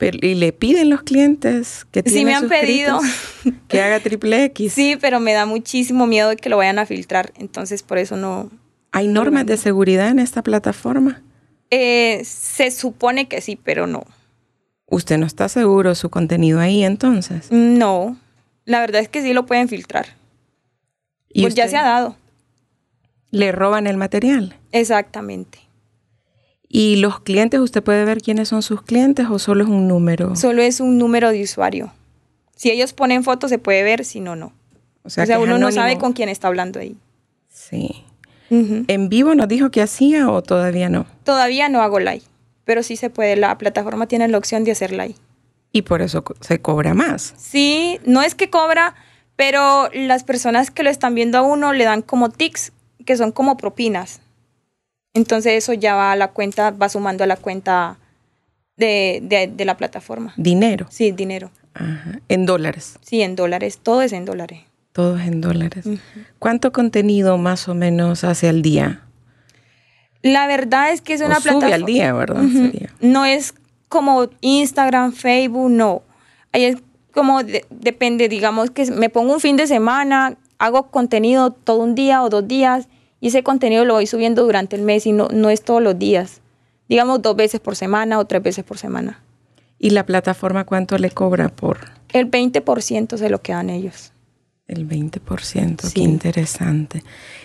¿Y 0.00 0.34
le 0.34 0.52
piden 0.52 0.90
los 0.90 1.02
clientes 1.02 1.86
que 1.90 2.02
Sí, 2.04 2.24
me 2.24 2.34
han 2.34 2.48
pedido. 2.48 3.00
Que 3.68 3.80
haga 3.82 4.00
triple 4.00 4.44
X. 4.44 4.72
Sí, 4.72 4.96
pero 5.00 5.20
me 5.20 5.32
da 5.32 5.46
muchísimo 5.46 6.06
miedo 6.06 6.30
de 6.30 6.36
que 6.36 6.48
lo 6.48 6.56
vayan 6.56 6.78
a 6.78 6.86
filtrar. 6.86 7.32
Entonces, 7.36 7.82
por 7.82 7.98
eso 7.98 8.16
no. 8.16 8.50
¿Hay 8.92 9.08
normas 9.08 9.46
de 9.46 9.56
seguridad 9.56 10.08
en 10.08 10.18
esta 10.18 10.42
plataforma? 10.42 11.22
Eh, 11.70 12.22
se 12.24 12.70
supone 12.70 13.28
que 13.28 13.40
sí, 13.40 13.56
pero 13.56 13.86
no. 13.86 14.04
¿Usted 14.86 15.18
no 15.18 15.26
está 15.26 15.48
seguro 15.48 15.90
de 15.90 15.96
su 15.96 16.10
contenido 16.10 16.60
ahí 16.60 16.84
entonces? 16.84 17.50
No. 17.50 18.16
La 18.64 18.80
verdad 18.80 19.02
es 19.02 19.08
que 19.08 19.22
sí 19.22 19.32
lo 19.32 19.46
pueden 19.46 19.68
filtrar. 19.68 20.06
¿Y 21.28 21.42
pues 21.42 21.54
ya 21.54 21.68
se 21.68 21.76
ha 21.76 21.82
dado. 21.82 22.16
¿Le 23.30 23.50
roban 23.50 23.86
el 23.86 23.96
material? 23.96 24.56
Exactamente. 24.70 25.58
¿Y 26.76 26.96
los 26.96 27.20
clientes, 27.20 27.60
usted 27.60 27.84
puede 27.84 28.04
ver 28.04 28.20
quiénes 28.20 28.48
son 28.48 28.60
sus 28.60 28.82
clientes 28.82 29.28
o 29.30 29.38
solo 29.38 29.62
es 29.62 29.70
un 29.70 29.86
número? 29.86 30.34
Solo 30.34 30.60
es 30.60 30.80
un 30.80 30.98
número 30.98 31.30
de 31.30 31.40
usuario. 31.40 31.92
Si 32.56 32.68
ellos 32.68 32.92
ponen 32.92 33.22
fotos 33.22 33.50
se 33.50 33.58
puede 33.58 33.84
ver, 33.84 34.04
si 34.04 34.18
no, 34.18 34.34
no. 34.34 34.52
O 35.04 35.08
sea, 35.08 35.38
uno 35.38 35.56
no 35.56 35.70
sabe 35.70 35.98
con 35.98 36.14
quién 36.14 36.28
está 36.28 36.48
hablando 36.48 36.80
ahí. 36.80 36.96
Sí. 37.48 38.02
¿En 38.50 39.08
vivo 39.08 39.36
nos 39.36 39.46
dijo 39.46 39.70
que 39.70 39.82
hacía 39.82 40.28
o 40.28 40.42
todavía 40.42 40.88
no? 40.88 41.06
Todavía 41.22 41.68
no 41.68 41.80
hago 41.80 42.00
live, 42.00 42.22
pero 42.64 42.82
sí 42.82 42.96
se 42.96 43.08
puede. 43.08 43.36
La 43.36 43.56
plataforma 43.56 44.08
tiene 44.08 44.26
la 44.26 44.36
opción 44.36 44.64
de 44.64 44.72
hacer 44.72 44.90
live. 44.90 45.14
Y 45.70 45.82
por 45.82 46.02
eso 46.02 46.24
se 46.40 46.60
cobra 46.60 46.92
más. 46.92 47.34
Sí, 47.36 48.00
no 48.04 48.20
es 48.20 48.34
que 48.34 48.50
cobra, 48.50 48.96
pero 49.36 49.90
las 49.94 50.24
personas 50.24 50.72
que 50.72 50.82
lo 50.82 50.90
están 50.90 51.14
viendo 51.14 51.38
a 51.38 51.42
uno 51.42 51.72
le 51.72 51.84
dan 51.84 52.02
como 52.02 52.30
tics, 52.30 52.72
que 53.06 53.16
son 53.16 53.30
como 53.30 53.56
propinas. 53.56 54.22
Entonces 55.14 55.52
eso 55.52 55.72
ya 55.72 55.94
va 55.94 56.12
a 56.12 56.16
la 56.16 56.28
cuenta, 56.28 56.70
va 56.72 56.88
sumando 56.88 57.24
a 57.24 57.26
la 57.26 57.36
cuenta 57.36 57.98
de, 58.76 59.52
la 59.58 59.76
plataforma. 59.76 60.34
¿Dinero? 60.36 60.86
Sí, 60.90 61.12
dinero. 61.12 61.50
Ajá. 61.74 62.20
¿En 62.28 62.46
dólares? 62.46 62.98
Sí, 63.00 63.22
en 63.22 63.36
dólares. 63.36 63.78
Todo 63.82 64.02
es 64.02 64.12
en 64.12 64.24
dólares. 64.24 64.62
Todo 64.92 65.16
es 65.18 65.26
en 65.26 65.40
dólares. 65.40 65.86
¿Cuánto 66.38 66.72
contenido 66.72 67.38
más 67.38 67.68
o 67.68 67.74
menos 67.74 68.24
hace 68.24 68.48
al 68.48 68.62
día? 68.62 69.02
La 70.22 70.46
verdad 70.46 70.92
es 70.92 71.00
que 71.00 71.14
es 71.14 71.20
una 71.20 71.40
plataforma. 71.40 71.60
Sube 71.66 71.74
al 71.74 71.84
día, 71.84 72.12
¿verdad? 72.12 72.42
No 73.00 73.24
es 73.24 73.54
como 73.88 74.28
Instagram, 74.40 75.12
Facebook, 75.12 75.70
no. 75.70 76.02
Ahí 76.52 76.64
es 76.64 76.76
como 77.12 77.42
depende, 77.70 78.28
digamos 78.28 78.70
que 78.70 78.90
me 78.90 79.08
pongo 79.08 79.34
un 79.34 79.40
fin 79.40 79.56
de 79.56 79.66
semana, 79.66 80.36
hago 80.58 80.90
contenido 80.90 81.50
todo 81.50 81.78
un 81.78 81.94
día 81.94 82.22
o 82.22 82.28
dos 82.28 82.48
días 82.48 82.88
y 83.20 83.28
ese 83.28 83.42
contenido 83.42 83.84
lo 83.84 83.94
voy 83.94 84.06
subiendo 84.06 84.44
durante 84.44 84.76
el 84.76 84.82
mes 84.82 85.06
y 85.06 85.12
no, 85.12 85.28
no 85.28 85.50
es 85.50 85.62
todos 85.62 85.82
los 85.82 85.98
días. 85.98 86.40
Digamos 86.88 87.22
dos 87.22 87.36
veces 87.36 87.60
por 87.60 87.76
semana 87.76 88.18
o 88.18 88.24
tres 88.26 88.42
veces 88.42 88.64
por 88.64 88.78
semana. 88.78 89.22
¿Y 89.78 89.90
la 89.90 90.06
plataforma 90.06 90.64
cuánto 90.64 90.98
le 90.98 91.10
cobra 91.10 91.48
por? 91.48 91.78
El 92.12 92.30
20% 92.30 93.16
se 93.16 93.30
lo 93.30 93.42
quedan 93.42 93.70
ellos. 93.70 94.12
El 94.66 94.88
20%, 94.88 95.92
qué 95.92 96.00
interesante. 96.00 97.02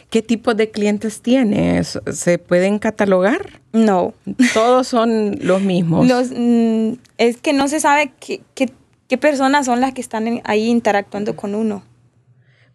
¿Qué 0.10 0.22
tipo 0.22 0.54
de 0.54 0.72
clientes 0.72 1.22
tiene? 1.22 1.84
¿Se 1.84 2.38
pueden 2.38 2.80
catalogar? 2.80 3.62
No. 3.74 4.14
Todos 4.54 4.88
son 4.90 5.38
los 5.42 5.62
mismos. 5.62 6.08
Los, 6.08 6.32
mm, 6.34 6.94
es 7.18 7.38
que 7.38 7.52
no 7.52 7.68
se 7.68 7.82
sabe 7.82 8.14
qué, 8.20 8.42
qué, 8.56 9.18
personas 9.18 9.66
son 9.66 9.82
las 9.82 9.94
que 9.94 10.02
están 10.02 10.42
ahí 10.46 10.68
interactuando 10.68 11.36
con 11.36 11.56
uno. 11.56 11.84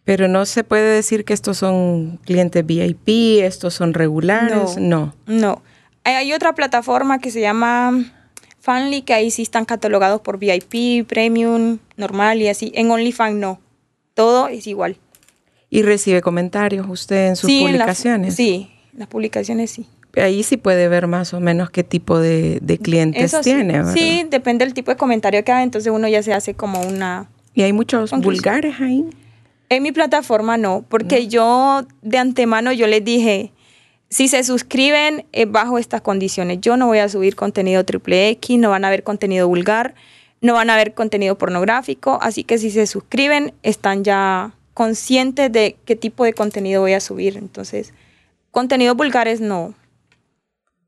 Pero 0.05 0.27
no 0.27 0.45
se 0.45 0.63
puede 0.63 0.93
decir 0.93 1.25
que 1.25 1.33
estos 1.33 1.57
son 1.57 2.17
clientes 2.25 2.63
VIP, 2.65 3.43
estos 3.43 3.73
son 3.73 3.93
regulares, 3.93 4.77
no. 4.77 5.15
No. 5.25 5.63
Hay 6.03 6.31
otra 6.31 6.53
plataforma 6.53 7.17
que 7.17 7.31
se 7.31 7.41
llama 7.41 8.05
Fanly, 8.59 9.01
que 9.01 9.15
ahí 9.15 9.31
sí 9.31 9.41
están 9.41 9.65
catalogados 9.65 10.21
por 10.21 10.37
VIP, 10.37 11.07
Premium, 11.07 11.79
normal 11.97 12.39
y 12.41 12.47
así. 12.47 12.71
En 12.75 12.91
OnlyFans 12.91 13.35
no. 13.35 13.59
Todo 14.13 14.47
es 14.47 14.67
igual. 14.67 14.97
¿Y 15.71 15.81
recibe 15.81 16.21
comentarios 16.21 16.85
usted 16.87 17.29
en 17.29 17.35
sus 17.35 17.51
publicaciones? 17.51 18.35
sí, 18.35 18.71
las 18.95 19.07
publicaciones 19.07 19.71
sí. 19.71 19.87
Ahí 20.15 20.43
sí 20.43 20.55
puede 20.57 20.87
ver 20.87 21.07
más 21.07 21.33
o 21.33 21.39
menos 21.39 21.69
qué 21.71 21.83
tipo 21.83 22.19
de, 22.19 22.61
clientes 22.81 23.35
tiene, 23.41 23.79
¿verdad? 23.79 23.93
Sí, 23.93 24.25
depende 24.29 24.63
del 24.63 24.73
tipo 24.73 24.91
de 24.91 24.97
comentario 24.97 25.43
que 25.43 25.51
haga, 25.51 25.63
entonces 25.63 25.91
uno 25.91 26.07
ya 26.07 26.23
se 26.23 26.33
hace 26.33 26.53
como 26.53 26.81
una... 26.81 27.27
¿Y 27.53 27.63
hay 27.63 27.73
muchos 27.73 28.11
vulgares 28.11 28.75
ahí? 28.79 29.05
En 29.69 29.83
mi 29.83 29.91
plataforma 29.91 30.57
no, 30.57 30.85
porque 30.87 31.27
yo 31.27 31.85
de 32.01 32.17
antemano 32.17 32.71
yo 32.71 32.87
les 32.87 33.03
dije, 33.03 33.51
si 34.09 34.27
se 34.27 34.43
suscriben 34.43 35.25
eh, 35.31 35.45
bajo 35.45 35.77
estas 35.77 36.01
condiciones, 36.01 36.59
yo 36.61 36.77
no 36.77 36.87
voy 36.87 36.99
a 36.99 37.09
subir 37.09 37.35
contenido 37.35 37.83
triple 37.83 38.29
X, 38.29 38.59
no 38.59 38.69
van 38.69 38.85
a 38.85 38.89
ver 38.89 39.03
contenido 39.03 39.47
vulgar, 39.47 39.95
no 40.41 40.53
van 40.53 40.69
a 40.69 40.75
ver 40.75 40.93
contenido 40.93 41.37
pornográfico, 41.37 42.19
así 42.21 42.43
que 42.43 42.57
si 42.57 42.69
se 42.69 42.85
suscriben 42.85 43.53
están 43.63 44.03
ya 44.03 44.53
conscientes 44.75 45.51
de 45.51 45.77
qué 45.85 45.95
tipo 45.95 46.23
de 46.23 46.33
contenido 46.33 46.81
voy 46.81 46.93
a 46.93 46.99
subir. 46.99 47.37
Entonces, 47.37 47.93
contenidos 48.51 48.95
vulgares 48.95 49.41
no. 49.41 49.73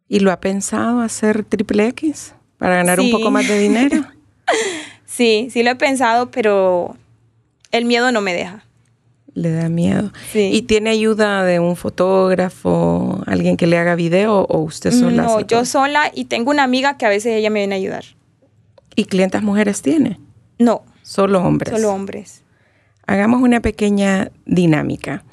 ¿Y 0.08 0.20
lo 0.20 0.32
ha 0.32 0.40
pensado 0.40 1.02
hacer 1.02 1.44
triple 1.44 1.88
X 1.88 2.36
para 2.58 2.76
ganar 2.76 3.00
un 3.00 3.10
poco 3.10 3.32
más 3.32 3.48
de 3.48 3.60
dinero? 3.60 4.06
Sí, 5.06 5.48
sí 5.52 5.64
lo 5.64 5.72
he 5.72 5.76
pensado, 5.76 6.30
pero 6.30 6.96
el 7.72 7.86
miedo 7.86 8.12
no 8.12 8.22
me 8.22 8.36
deja. 8.36 8.64
Le 9.38 9.52
da 9.52 9.70
miedo. 9.70 10.12
Sí. 10.32 10.50
¿Y 10.52 10.64
tiene 10.64 10.90
ayuda 10.90 11.44
de 11.44 11.60
un 11.60 11.76
fotógrafo, 11.76 13.22
alguien 13.28 13.56
que 13.56 13.68
le 13.68 13.78
haga 13.78 13.94
video 13.96 14.42
o 14.50 14.60
usted 14.60 14.92
sola? 14.92 15.24
No, 15.24 15.40
yo 15.42 15.46
todo? 15.46 15.66
sola 15.66 16.12
y 16.14 16.26
tengo 16.26 16.50
una 16.50 16.64
amiga 16.64 16.98
que 16.98 17.06
a 17.06 17.10
veces 17.10 17.34
ella 17.34 17.50
me 17.50 17.60
viene 17.60 17.76
a 17.76 17.78
ayudar. 17.78 18.04
¿Y 18.96 19.06
clientas 19.06 19.44
mujeres 19.44 19.82
tiene? 19.84 20.20
No, 20.58 20.84
Solo 21.04 21.44
hombres. 21.44 21.74
solo 21.76 21.94
hombres. 21.94 22.44
Hagamos 23.06 23.42
una 23.44 23.62
pequeña 23.62 24.32
dinámica. 24.46 25.24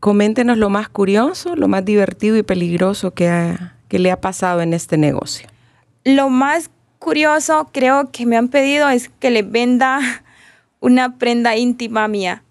Coméntenos 0.00 0.56
lo 0.56 0.70
más 0.70 0.88
curioso, 0.88 1.54
lo 1.54 1.68
más 1.68 1.84
divertido 1.84 2.36
y 2.38 2.42
peligroso 2.42 3.12
que, 3.12 3.28
ha- 3.28 3.76
que 3.88 3.98
le 3.98 4.10
ha 4.10 4.20
pasado 4.20 4.62
en 4.62 4.72
este 4.72 4.96
negocio. 4.96 5.46
Lo 6.04 6.30
más 6.30 6.70
curioso 6.98 7.68
creo 7.70 8.10
que 8.10 8.24
me 8.24 8.36
han 8.38 8.48
pedido 8.48 8.88
es 8.88 9.10
que 9.20 9.30
les 9.30 9.48
venda 9.48 10.00
una 10.80 11.18
prenda 11.18 11.54
íntima 11.56 12.08
mía. 12.08 12.42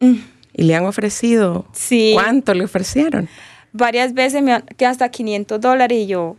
¿Y 0.00 0.62
le 0.62 0.74
han 0.74 0.84
ofrecido? 0.84 1.66
Sí. 1.72 2.12
¿Cuánto 2.14 2.54
le 2.54 2.64
ofrecieron? 2.64 3.28
Varias 3.72 4.14
veces 4.14 4.42
me 4.42 4.52
han, 4.54 4.62
que 4.76 4.86
hasta 4.86 5.10
500 5.10 5.60
dólares 5.60 5.98
y 5.98 6.06
yo, 6.06 6.36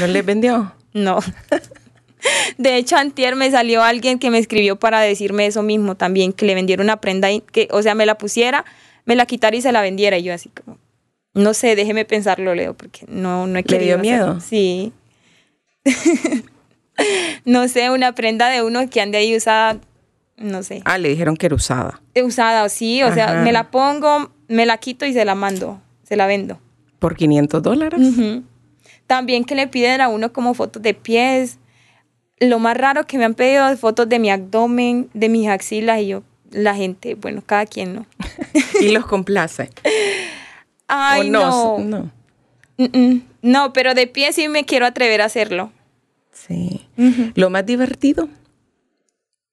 ¿No 0.00 0.06
le 0.06 0.22
vendió? 0.22 0.72
no. 0.92 1.18
De 2.56 2.76
hecho, 2.76 2.96
antier 2.96 3.36
me 3.36 3.50
salió 3.50 3.82
alguien 3.82 4.18
que 4.18 4.30
me 4.30 4.38
escribió 4.38 4.76
para 4.76 5.00
decirme 5.00 5.46
eso 5.46 5.62
mismo 5.62 5.94
también, 5.94 6.32
que 6.32 6.46
le 6.46 6.54
vendiera 6.54 6.82
una 6.82 7.00
prenda, 7.00 7.28
que, 7.52 7.68
o 7.70 7.82
sea, 7.82 7.94
me 7.94 8.06
la 8.06 8.16
pusiera, 8.16 8.64
me 9.04 9.14
la 9.14 9.26
quitara 9.26 9.54
y 9.56 9.60
se 9.60 9.72
la 9.72 9.82
vendiera. 9.82 10.16
Y 10.16 10.22
yo 10.22 10.32
así 10.32 10.48
como, 10.48 10.78
no 11.34 11.52
sé, 11.52 11.76
déjeme 11.76 12.04
pensarlo, 12.06 12.54
Leo, 12.54 12.74
porque 12.74 13.04
no, 13.08 13.46
no 13.46 13.58
he 13.58 13.62
¿Le 13.62 13.64
querido. 13.64 13.98
dio 13.98 14.12
hacerlo. 14.14 14.26
miedo? 14.34 14.40
Sí. 14.40 14.92
no 17.44 17.68
sé, 17.68 17.90
una 17.90 18.14
prenda 18.14 18.48
de 18.48 18.62
uno 18.62 18.88
que 18.88 19.00
ande 19.02 19.18
ahí 19.18 19.36
usada, 19.36 19.78
no 20.36 20.62
sé. 20.62 20.82
Ah, 20.84 20.98
le 20.98 21.08
dijeron 21.08 21.36
que 21.36 21.46
era 21.46 21.54
usada. 21.54 22.00
Usada, 22.22 22.68
sí, 22.68 23.02
o 23.02 23.12
sea, 23.12 23.42
me 23.42 23.52
la 23.52 23.70
pongo, 23.70 24.30
me 24.48 24.66
la 24.66 24.78
quito 24.78 25.06
y 25.06 25.12
se 25.12 25.24
la 25.24 25.34
mando, 25.34 25.80
se 26.02 26.16
la 26.16 26.26
vendo. 26.26 26.58
¿Por 26.98 27.16
500 27.16 27.62
dólares? 27.62 28.00
También 29.06 29.44
que 29.44 29.54
le 29.54 29.66
piden 29.68 30.00
a 30.00 30.08
uno 30.08 30.32
como 30.32 30.54
fotos 30.54 30.82
de 30.82 30.94
pies. 30.94 31.58
Lo 32.40 32.58
más 32.58 32.76
raro 32.76 33.06
que 33.06 33.18
me 33.18 33.24
han 33.24 33.34
pedido 33.34 33.68
es 33.68 33.78
fotos 33.78 34.08
de 34.08 34.18
mi 34.18 34.30
abdomen, 34.30 35.08
de 35.14 35.28
mis 35.28 35.48
axilas 35.48 36.00
y 36.00 36.08
yo, 36.08 36.22
la 36.50 36.74
gente, 36.74 37.14
bueno, 37.14 37.42
cada 37.44 37.66
quien 37.66 37.94
no. 37.94 38.06
Y 38.80 38.88
los 38.88 39.06
complace. 39.06 39.70
Ay, 40.88 41.28
¿O 41.28 41.30
no. 41.30 41.78
no? 41.78 42.10
No. 42.78 43.20
No, 43.42 43.72
pero 43.72 43.94
de 43.94 44.06
pie 44.06 44.32
sí 44.32 44.48
me 44.48 44.64
quiero 44.64 44.86
atrever 44.86 45.20
a 45.20 45.26
hacerlo. 45.26 45.70
Sí. 46.32 46.86
Lo 47.34 47.50
más 47.50 47.64
divertido. 47.64 48.28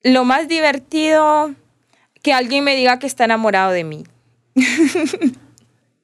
Lo 0.03 0.24
más 0.25 0.48
divertido, 0.48 1.53
que 2.24 2.34
alguien 2.34 2.63
me 2.63 2.75
diga 2.75 3.00
que 3.00 3.08
está 3.08 3.25
enamorado 3.25 3.72
de 3.72 3.84
mí. 3.84 4.03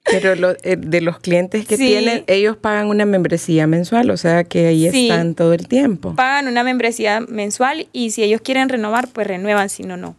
Pero 0.09 0.35
lo- 0.35 0.55
eh, 0.63 0.77
de 0.77 1.01
los 1.01 1.19
clientes 1.19 1.65
que 1.67 1.75
Sí. 1.75 1.87
tienen, 1.87 2.23
ellos 2.27 2.55
pagan 2.55 2.87
una 2.87 3.05
membresía 3.05 3.67
mensual, 3.67 4.09
o 4.09 4.15
sea 4.15 4.45
que 4.45 4.67
ahí 4.67 4.89
Sí. 4.89 5.09
están 5.09 5.35
todo 5.35 5.53
el 5.53 5.67
tiempo. 5.67 6.15
Pagan 6.15 6.47
una 6.47 6.63
membresía 6.63 7.19
mensual 7.19 7.89
y 7.91 8.11
si 8.11 8.23
ellos 8.23 8.39
quieren 8.41 8.69
renovar, 8.69 9.09
pues 9.09 9.27
renuevan, 9.27 9.67
si 9.69 9.83
no, 9.83 9.97
no. 9.97 10.15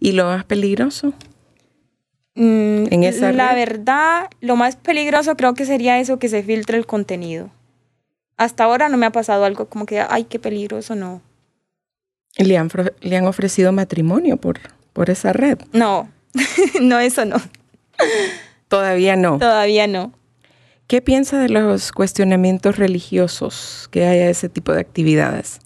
¿Y 0.00 0.12
lo 0.12 0.24
más 0.24 0.44
peligroso? 0.44 1.12
Mm, 2.34 2.86
En 2.92 3.04
esa 3.04 3.30
la 3.32 3.50
red. 3.52 3.56
verdad, 3.68 4.26
lo 4.40 4.56
más 4.56 4.74
peligroso 4.74 5.36
creo 5.36 5.54
que 5.54 5.64
sería 5.64 6.00
eso, 6.00 6.18
que 6.18 6.28
se 6.28 6.42
filtre 6.42 6.76
el 6.76 6.86
contenido. 6.86 7.50
Hasta 8.36 8.64
ahora 8.64 8.88
no 8.88 8.96
me 8.96 9.06
ha 9.06 9.12
pasado 9.12 9.44
algo 9.44 9.66
como 9.68 9.86
que, 9.86 10.00
ay, 10.00 10.24
qué 10.24 10.40
peligroso, 10.40 10.96
no. 10.96 11.22
¿Le 12.36 12.58
han, 12.58 12.70
le 13.00 13.16
han 13.16 13.26
ofrecido 13.26 13.72
matrimonio 13.72 14.36
por, 14.36 14.58
por 14.92 15.10
esa 15.10 15.32
red? 15.32 15.58
No, 15.72 16.08
no, 16.80 16.98
eso 16.98 17.24
no, 17.24 17.36
Todavía 18.68 19.16
no. 19.16 19.38
todavía 19.38 19.86
no. 19.86 20.12
¿Qué 20.86 21.00
piensa 21.00 21.38
de 21.38 21.48
los 21.48 21.92
cuestionamientos 21.92 22.76
religiosos 22.76 23.88
que 23.90 24.04
haya 24.06 24.28
ese 24.28 24.48
tipo 24.48 24.72
de 24.72 24.80
actividades? 24.80 25.60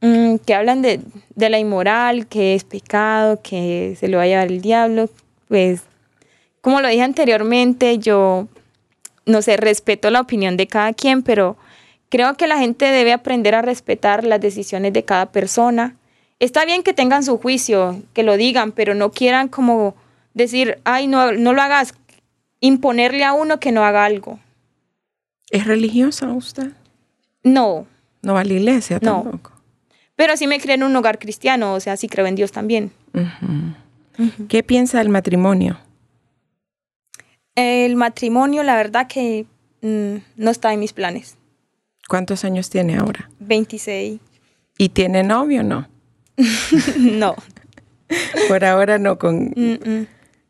Mm, 0.00 0.36
que 0.36 0.54
hablan 0.54 0.80
de, 0.82 1.00
de 1.34 1.50
la 1.50 1.58
inmoral, 1.58 2.26
que 2.26 2.54
es 2.54 2.64
pecado, 2.64 3.40
que 3.42 3.96
se 3.98 4.08
lo 4.08 4.18
va 4.18 4.24
a 4.24 4.26
llevar 4.26 4.46
el 4.48 4.60
diablo. 4.60 5.10
Pues, 5.48 5.82
como 6.60 6.80
lo 6.80 6.88
dije 6.88 7.02
anteriormente, 7.02 7.98
yo, 7.98 8.46
no 9.26 9.42
sé, 9.42 9.56
respeto 9.56 10.10
la 10.10 10.20
opinión 10.20 10.56
de 10.56 10.66
cada 10.68 10.92
quien, 10.92 11.22
pero 11.22 11.56
creo 12.08 12.34
que 12.34 12.46
la 12.46 12.58
gente 12.58 12.84
debe 12.86 13.12
aprender 13.12 13.54
a 13.54 13.62
respetar 13.62 14.24
las 14.24 14.40
decisiones 14.40 14.92
de 14.92 15.04
cada 15.04 15.32
persona. 15.32 15.96
Está 16.40 16.64
bien 16.64 16.82
que 16.82 16.92
tengan 16.94 17.22
su 17.22 17.38
juicio, 17.38 18.02
que 18.14 18.22
lo 18.22 18.36
digan, 18.36 18.72
pero 18.72 18.94
no 18.94 19.10
quieran 19.12 19.48
como 19.48 19.94
decir, 20.34 20.78
ay, 20.84 21.06
no, 21.06 21.32
no 21.32 21.52
lo 21.52 21.62
hagas, 21.62 21.94
imponerle 22.60 23.24
a 23.24 23.32
uno 23.34 23.60
que 23.60 23.72
no 23.72 23.84
haga 23.84 24.04
algo. 24.04 24.38
¿Es 25.50 25.66
religiosa 25.66 26.28
usted? 26.32 26.72
No, 27.44 27.86
No 28.22 28.34
va 28.34 28.40
a 28.40 28.44
la 28.44 28.52
iglesia 28.54 28.98
No. 29.02 29.22
tampoco. 29.22 29.52
pero 30.16 30.36
sí 30.36 30.46
me 30.46 30.60
creo 30.60 30.74
en 30.74 30.82
un 30.82 30.94
hogar 30.96 31.18
cristiano, 31.18 31.74
o 31.74 31.80
sea, 31.80 31.96
sí 31.96 32.08
creo 32.08 32.26
en 32.26 32.34
Dios 32.34 32.52
también. 32.52 32.90
¿Qué 34.48 34.62
piensa 34.62 34.98
del 34.98 35.08
matrimonio? 35.08 35.78
El 37.54 37.96
matrimonio, 37.96 38.62
la 38.62 38.76
verdad 38.76 39.06
que 39.06 39.46
mm, 39.82 40.16
no 40.36 40.50
está 40.50 40.72
en 40.72 40.80
mis 40.80 40.92
planes. 40.92 41.36
¿Cuántos 42.08 42.44
años 42.44 42.68
tiene 42.70 42.96
ahora? 42.98 43.30
26. 43.40 44.20
¿Y 44.78 44.88
tiene 44.90 45.22
novio 45.22 45.60
o 45.60 45.64
no? 45.64 45.88
no. 46.98 47.34
Por 48.48 48.64
ahora 48.64 48.98
no, 48.98 49.18
con, 49.18 49.52
Mm, 49.56 49.78
mm. 49.84 50.06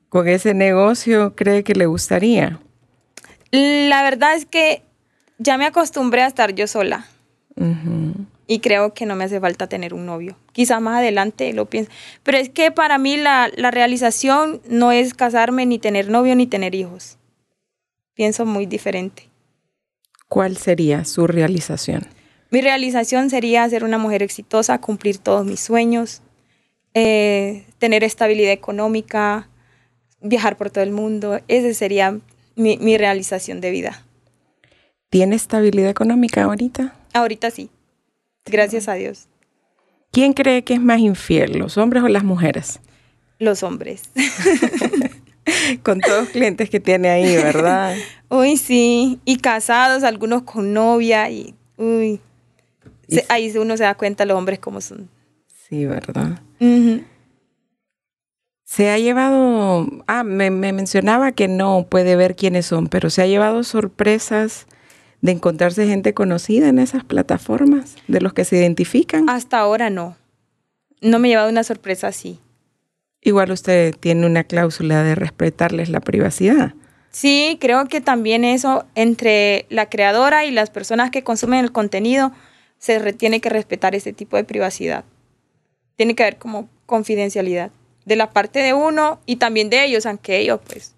con 0.08 0.28
ese 0.28 0.54
negocio 0.54 1.34
cree 1.36 1.62
que 1.62 1.74
le 1.74 1.86
gustaría. 1.86 2.58
La 3.52 4.02
verdad 4.02 4.34
es 4.34 4.46
que 4.46 4.82
ya 5.38 5.58
me 5.58 5.66
acostumbré 5.66 6.22
a 6.22 6.26
estar 6.26 6.54
yo 6.54 6.66
sola 6.66 7.06
y 8.46 8.60
creo 8.60 8.94
que 8.94 9.06
no 9.06 9.14
me 9.16 9.24
hace 9.24 9.38
falta 9.38 9.68
tener 9.68 9.92
un 9.94 10.06
novio. 10.06 10.36
Quizá 10.52 10.80
más 10.80 10.98
adelante 10.98 11.52
lo 11.52 11.66
pienso. 11.66 11.90
Pero 12.22 12.38
es 12.38 12.48
que 12.48 12.70
para 12.70 12.98
mí 12.98 13.16
la, 13.16 13.50
la 13.56 13.70
realización 13.70 14.60
no 14.68 14.92
es 14.92 15.14
casarme, 15.14 15.66
ni 15.66 15.78
tener 15.78 16.10
novio, 16.10 16.34
ni 16.34 16.46
tener 16.46 16.74
hijos. 16.74 17.18
Pienso 18.14 18.46
muy 18.46 18.66
diferente. 18.66 19.28
¿Cuál 20.28 20.56
sería 20.56 21.04
su 21.04 21.26
realización? 21.26 22.06
Mi 22.50 22.60
realización 22.60 23.30
sería 23.30 23.68
ser 23.68 23.84
una 23.84 23.98
mujer 23.98 24.22
exitosa, 24.22 24.80
cumplir 24.80 25.18
todos 25.18 25.46
mis 25.46 25.60
sueños, 25.60 26.22
eh, 26.94 27.64
tener 27.78 28.02
estabilidad 28.02 28.52
económica, 28.52 29.48
viajar 30.20 30.56
por 30.56 30.70
todo 30.70 30.82
el 30.82 30.90
mundo. 30.90 31.40
Esa 31.46 31.72
sería 31.74 32.18
mi, 32.56 32.76
mi 32.78 32.98
realización 32.98 33.60
de 33.60 33.70
vida. 33.70 34.04
¿Tiene 35.10 35.36
estabilidad 35.36 35.90
económica 35.90 36.44
ahorita? 36.44 36.94
Ahorita 37.12 37.50
sí, 37.50 37.70
gracias 38.46 38.88
a 38.88 38.94
Dios. 38.94 39.28
¿Quién 40.12 40.32
cree 40.32 40.64
que 40.64 40.74
es 40.74 40.80
más 40.80 40.98
infiel, 40.98 41.58
los 41.58 41.78
hombres 41.78 42.02
o 42.02 42.08
las 42.08 42.24
mujeres? 42.24 42.80
Los 43.38 43.62
hombres. 43.62 44.02
Con 45.82 46.00
todos 46.00 46.22
los 46.22 46.28
clientes 46.30 46.68
que 46.68 46.80
tiene 46.80 47.10
ahí, 47.10 47.36
¿verdad? 47.36 47.96
uy, 48.28 48.56
sí. 48.56 49.20
Y 49.24 49.36
casados, 49.38 50.02
algunos 50.02 50.42
con 50.42 50.72
novia 50.72 51.30
y 51.30 51.54
uy. 51.76 52.20
Se- 53.10 53.26
ahí 53.28 53.52
uno 53.58 53.76
se 53.76 53.82
da 53.84 53.94
cuenta 53.94 54.24
los 54.24 54.36
hombres 54.38 54.58
cómo 54.58 54.80
son. 54.80 55.08
Sí, 55.68 55.86
¿verdad? 55.86 56.40
Se 58.64 58.90
ha 58.90 58.98
llevado, 58.98 59.86
ah, 60.06 60.22
me, 60.22 60.50
me 60.50 60.72
mencionaba 60.72 61.32
que 61.32 61.48
no 61.48 61.86
puede 61.88 62.14
ver 62.14 62.36
quiénes 62.36 62.66
son, 62.66 62.86
pero 62.86 63.10
se 63.10 63.22
ha 63.22 63.26
llevado 63.26 63.64
sorpresas 63.64 64.66
de 65.22 65.32
encontrarse 65.32 65.86
gente 65.86 66.14
conocida 66.14 66.68
en 66.68 66.78
esas 66.78 67.02
plataformas, 67.04 67.96
de 68.06 68.20
los 68.20 68.32
que 68.32 68.44
se 68.44 68.56
identifican. 68.58 69.28
Hasta 69.28 69.58
ahora 69.58 69.90
no. 69.90 70.16
No 71.00 71.18
me 71.18 71.28
he 71.28 71.30
llevado 71.32 71.50
una 71.50 71.64
sorpresa 71.64 72.06
así. 72.08 72.38
Igual 73.22 73.50
usted 73.50 73.94
tiene 73.98 74.24
una 74.24 74.44
cláusula 74.44 75.02
de 75.02 75.14
respetarles 75.14 75.88
la 75.90 76.00
privacidad. 76.00 76.74
Sí, 77.10 77.58
creo 77.60 77.86
que 77.86 78.00
también 78.00 78.44
eso 78.44 78.86
entre 78.94 79.66
la 79.68 79.90
creadora 79.90 80.44
y 80.46 80.52
las 80.52 80.70
personas 80.70 81.10
que 81.10 81.24
consumen 81.24 81.64
el 81.64 81.72
contenido 81.72 82.32
se 82.80 82.98
re- 82.98 83.12
tiene 83.12 83.40
que 83.40 83.48
respetar 83.50 83.94
ese 83.94 84.12
tipo 84.12 84.36
de 84.36 84.42
privacidad. 84.42 85.04
Tiene 85.94 86.16
que 86.16 86.24
haber 86.24 86.38
como 86.38 86.68
confidencialidad 86.86 87.70
de 88.04 88.16
la 88.16 88.30
parte 88.30 88.58
de 88.58 88.72
uno 88.74 89.20
y 89.26 89.36
también 89.36 89.70
de 89.70 89.84
ellos, 89.84 90.04
aunque 90.06 90.38
ellos 90.38 90.58
pues 90.66 90.94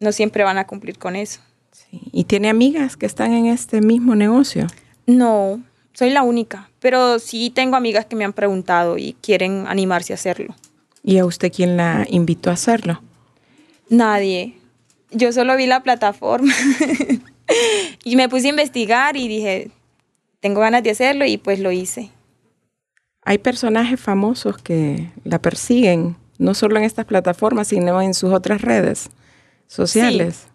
no 0.00 0.12
siempre 0.12 0.44
van 0.44 0.56
a 0.56 0.66
cumplir 0.66 0.98
con 0.98 1.14
eso. 1.16 1.40
Sí. 1.72 2.00
¿Y 2.12 2.24
tiene 2.24 2.48
amigas 2.48 2.96
que 2.96 3.04
están 3.06 3.34
en 3.34 3.46
este 3.46 3.80
mismo 3.82 4.14
negocio? 4.14 4.66
No, 5.06 5.60
soy 5.92 6.08
la 6.10 6.22
única, 6.22 6.70
pero 6.80 7.18
sí 7.18 7.50
tengo 7.50 7.76
amigas 7.76 8.06
que 8.06 8.16
me 8.16 8.24
han 8.24 8.32
preguntado 8.32 8.96
y 8.96 9.14
quieren 9.20 9.64
animarse 9.66 10.12
a 10.12 10.14
hacerlo. 10.14 10.54
¿Y 11.02 11.18
a 11.18 11.26
usted 11.26 11.52
quién 11.52 11.76
la 11.76 12.06
invitó 12.08 12.48
a 12.50 12.54
hacerlo? 12.54 13.02
Nadie. 13.88 14.54
Yo 15.10 15.32
solo 15.32 15.56
vi 15.56 15.66
la 15.66 15.82
plataforma 15.82 16.54
y 18.04 18.16
me 18.16 18.28
puse 18.28 18.46
a 18.46 18.50
investigar 18.50 19.16
y 19.16 19.28
dije, 19.28 19.70
tengo 20.42 20.60
ganas 20.60 20.82
de 20.82 20.90
hacerlo 20.90 21.24
y 21.24 21.38
pues 21.38 21.60
lo 21.60 21.70
hice. 21.70 22.10
Hay 23.24 23.38
personajes 23.38 24.00
famosos 24.00 24.58
que 24.58 25.08
la 25.22 25.40
persiguen, 25.40 26.16
no 26.38 26.52
solo 26.54 26.76
en 26.78 26.84
estas 26.84 27.06
plataformas, 27.06 27.68
sino 27.68 28.02
en 28.02 28.12
sus 28.12 28.32
otras 28.32 28.60
redes 28.60 29.08
sociales. 29.68 30.48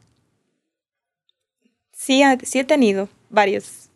Sí, 1.93 2.21
sí, 2.43 2.60
he 2.60 2.63
tenido 2.65 3.08
varios. 3.30 3.89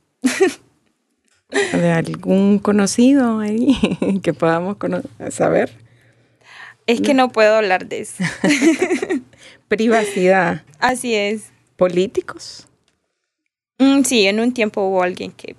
¿De 1.73 1.91
algún 1.91 2.59
conocido 2.59 3.39
ahí 3.39 3.77
que 4.23 4.33
podamos 4.33 4.77
saber? 5.29 5.71
Es 6.87 7.01
que 7.01 7.13
no 7.13 7.29
puedo 7.29 7.55
hablar 7.55 7.87
de 7.87 7.99
eso. 7.99 8.23
Privacidad. 9.67 10.63
Así 10.79 11.13
es. 11.13 11.51
¿Políticos? 11.75 12.67
Mm, 13.77 14.03
sí, 14.03 14.25
en 14.27 14.39
un 14.39 14.53
tiempo 14.53 14.81
hubo 14.83 15.03
alguien 15.03 15.31
que 15.33 15.55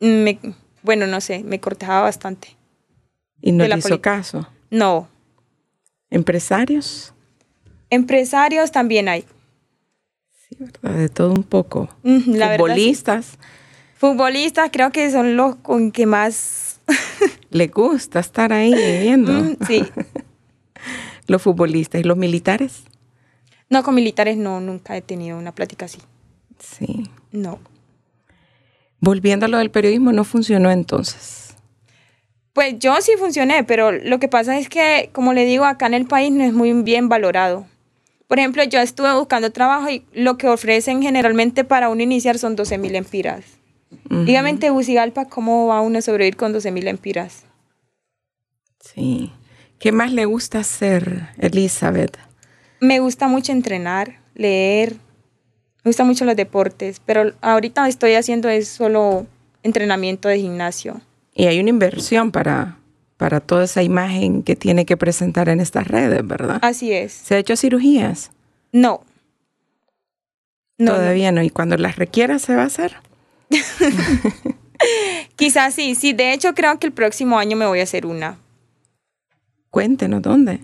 me, 0.00 0.38
bueno, 0.82 1.06
no 1.06 1.20
sé, 1.20 1.44
me 1.44 1.60
cortejaba 1.60 2.02
bastante. 2.02 2.56
¿Y 3.40 3.52
no 3.52 3.66
le 3.66 3.78
hizo 3.78 4.00
caso? 4.00 4.48
No. 4.70 5.08
¿Empresarios? 6.10 7.14
Empresarios 7.88 8.72
también 8.72 9.08
hay. 9.08 9.24
Sí, 10.48 10.56
¿verdad? 10.58 10.96
De 10.96 11.08
todo 11.08 11.32
un 11.32 11.42
poco. 11.42 11.88
Futbolistas. 12.02 13.38
Futbolistas 13.96 14.70
creo 14.72 14.90
que 14.90 15.10
son 15.10 15.36
los 15.36 15.56
con 15.56 15.92
que 15.92 16.06
más... 16.06 16.80
Le 17.50 17.66
gusta 17.66 18.20
estar 18.20 18.52
ahí 18.52 18.72
viendo. 19.02 19.56
sí. 19.66 19.84
los 21.26 21.42
futbolistas 21.42 22.00
y 22.00 22.04
los 22.04 22.16
militares. 22.16 22.84
No, 23.68 23.82
con 23.82 23.94
militares 23.94 24.36
no, 24.36 24.60
nunca 24.60 24.96
he 24.96 25.02
tenido 25.02 25.38
una 25.38 25.52
plática 25.52 25.86
así. 25.86 25.98
Sí. 26.58 27.08
No. 27.30 27.60
Volviendo 29.00 29.46
a 29.46 29.48
lo 29.48 29.58
del 29.58 29.70
periodismo, 29.70 30.12
no 30.12 30.24
funcionó 30.24 30.70
entonces. 30.70 31.54
Pues 32.52 32.78
yo 32.78 33.00
sí 33.00 33.12
funcioné, 33.18 33.64
pero 33.64 33.92
lo 33.92 34.18
que 34.18 34.28
pasa 34.28 34.58
es 34.58 34.68
que, 34.68 35.10
como 35.12 35.32
le 35.32 35.44
digo, 35.44 35.64
acá 35.64 35.86
en 35.86 35.94
el 35.94 36.06
país 36.06 36.32
no 36.32 36.44
es 36.44 36.52
muy 36.52 36.72
bien 36.82 37.08
valorado. 37.08 37.66
Por 38.26 38.38
ejemplo, 38.38 38.62
yo 38.64 38.80
estuve 38.80 39.12
buscando 39.14 39.50
trabajo 39.50 39.90
y 39.90 40.04
lo 40.12 40.36
que 40.36 40.48
ofrecen 40.48 41.02
generalmente 41.02 41.64
para 41.64 41.88
uno 41.88 42.02
iniciar 42.02 42.38
son 42.38 42.56
12 42.56 42.78
mil 42.78 42.94
empiras. 42.94 43.44
Dígame 44.08 44.50
en 44.50 44.58
Tegucigalpa, 44.58 45.24
¿cómo 45.24 45.66
va 45.66 45.80
uno 45.80 45.98
a 45.98 46.02
sobrevivir 46.02 46.36
con 46.36 46.52
12 46.52 46.70
mil 46.70 46.86
empiras? 46.86 47.44
Sí. 48.80 49.32
¿Qué 49.80 49.92
más 49.92 50.12
le 50.12 50.26
gusta 50.26 50.60
hacer, 50.60 51.28
Elizabeth? 51.38 52.18
Me 52.80 53.00
gusta 53.00 53.28
mucho 53.28 53.52
entrenar, 53.52 54.20
leer, 54.34 54.96
me 55.84 55.88
gustan 55.90 56.06
mucho 56.06 56.24
los 56.24 56.36
deportes, 56.36 57.00
pero 57.04 57.32
ahorita 57.40 57.88
estoy 57.88 58.14
haciendo 58.14 58.48
es 58.48 58.68
solo 58.68 59.26
entrenamiento 59.62 60.28
de 60.28 60.38
gimnasio. 60.38 61.00
Y 61.34 61.46
hay 61.46 61.58
una 61.60 61.70
inversión 61.70 62.32
para, 62.32 62.76
para 63.16 63.40
toda 63.40 63.64
esa 63.64 63.82
imagen 63.82 64.42
que 64.42 64.56
tiene 64.56 64.84
que 64.84 64.96
presentar 64.96 65.48
en 65.48 65.60
estas 65.60 65.86
redes, 65.86 66.26
¿verdad? 66.26 66.58
Así 66.62 66.92
es. 66.92 67.12
¿Se 67.12 67.34
ha 67.34 67.38
hecho 67.38 67.56
cirugías? 67.56 68.30
No. 68.72 69.04
Todavía 70.76 71.32
no. 71.32 71.42
¿Y 71.42 71.50
cuando 71.50 71.76
las 71.76 71.96
requiera 71.96 72.38
se 72.38 72.54
va 72.54 72.62
a 72.62 72.66
hacer? 72.66 72.96
Quizás 75.36 75.74
sí, 75.74 75.94
sí. 75.94 76.12
De 76.12 76.32
hecho, 76.32 76.54
creo 76.54 76.78
que 76.78 76.86
el 76.86 76.92
próximo 76.92 77.38
año 77.38 77.56
me 77.56 77.66
voy 77.66 77.80
a 77.80 77.84
hacer 77.84 78.06
una. 78.06 78.38
Cuéntenos, 79.70 80.22
¿dónde? 80.22 80.60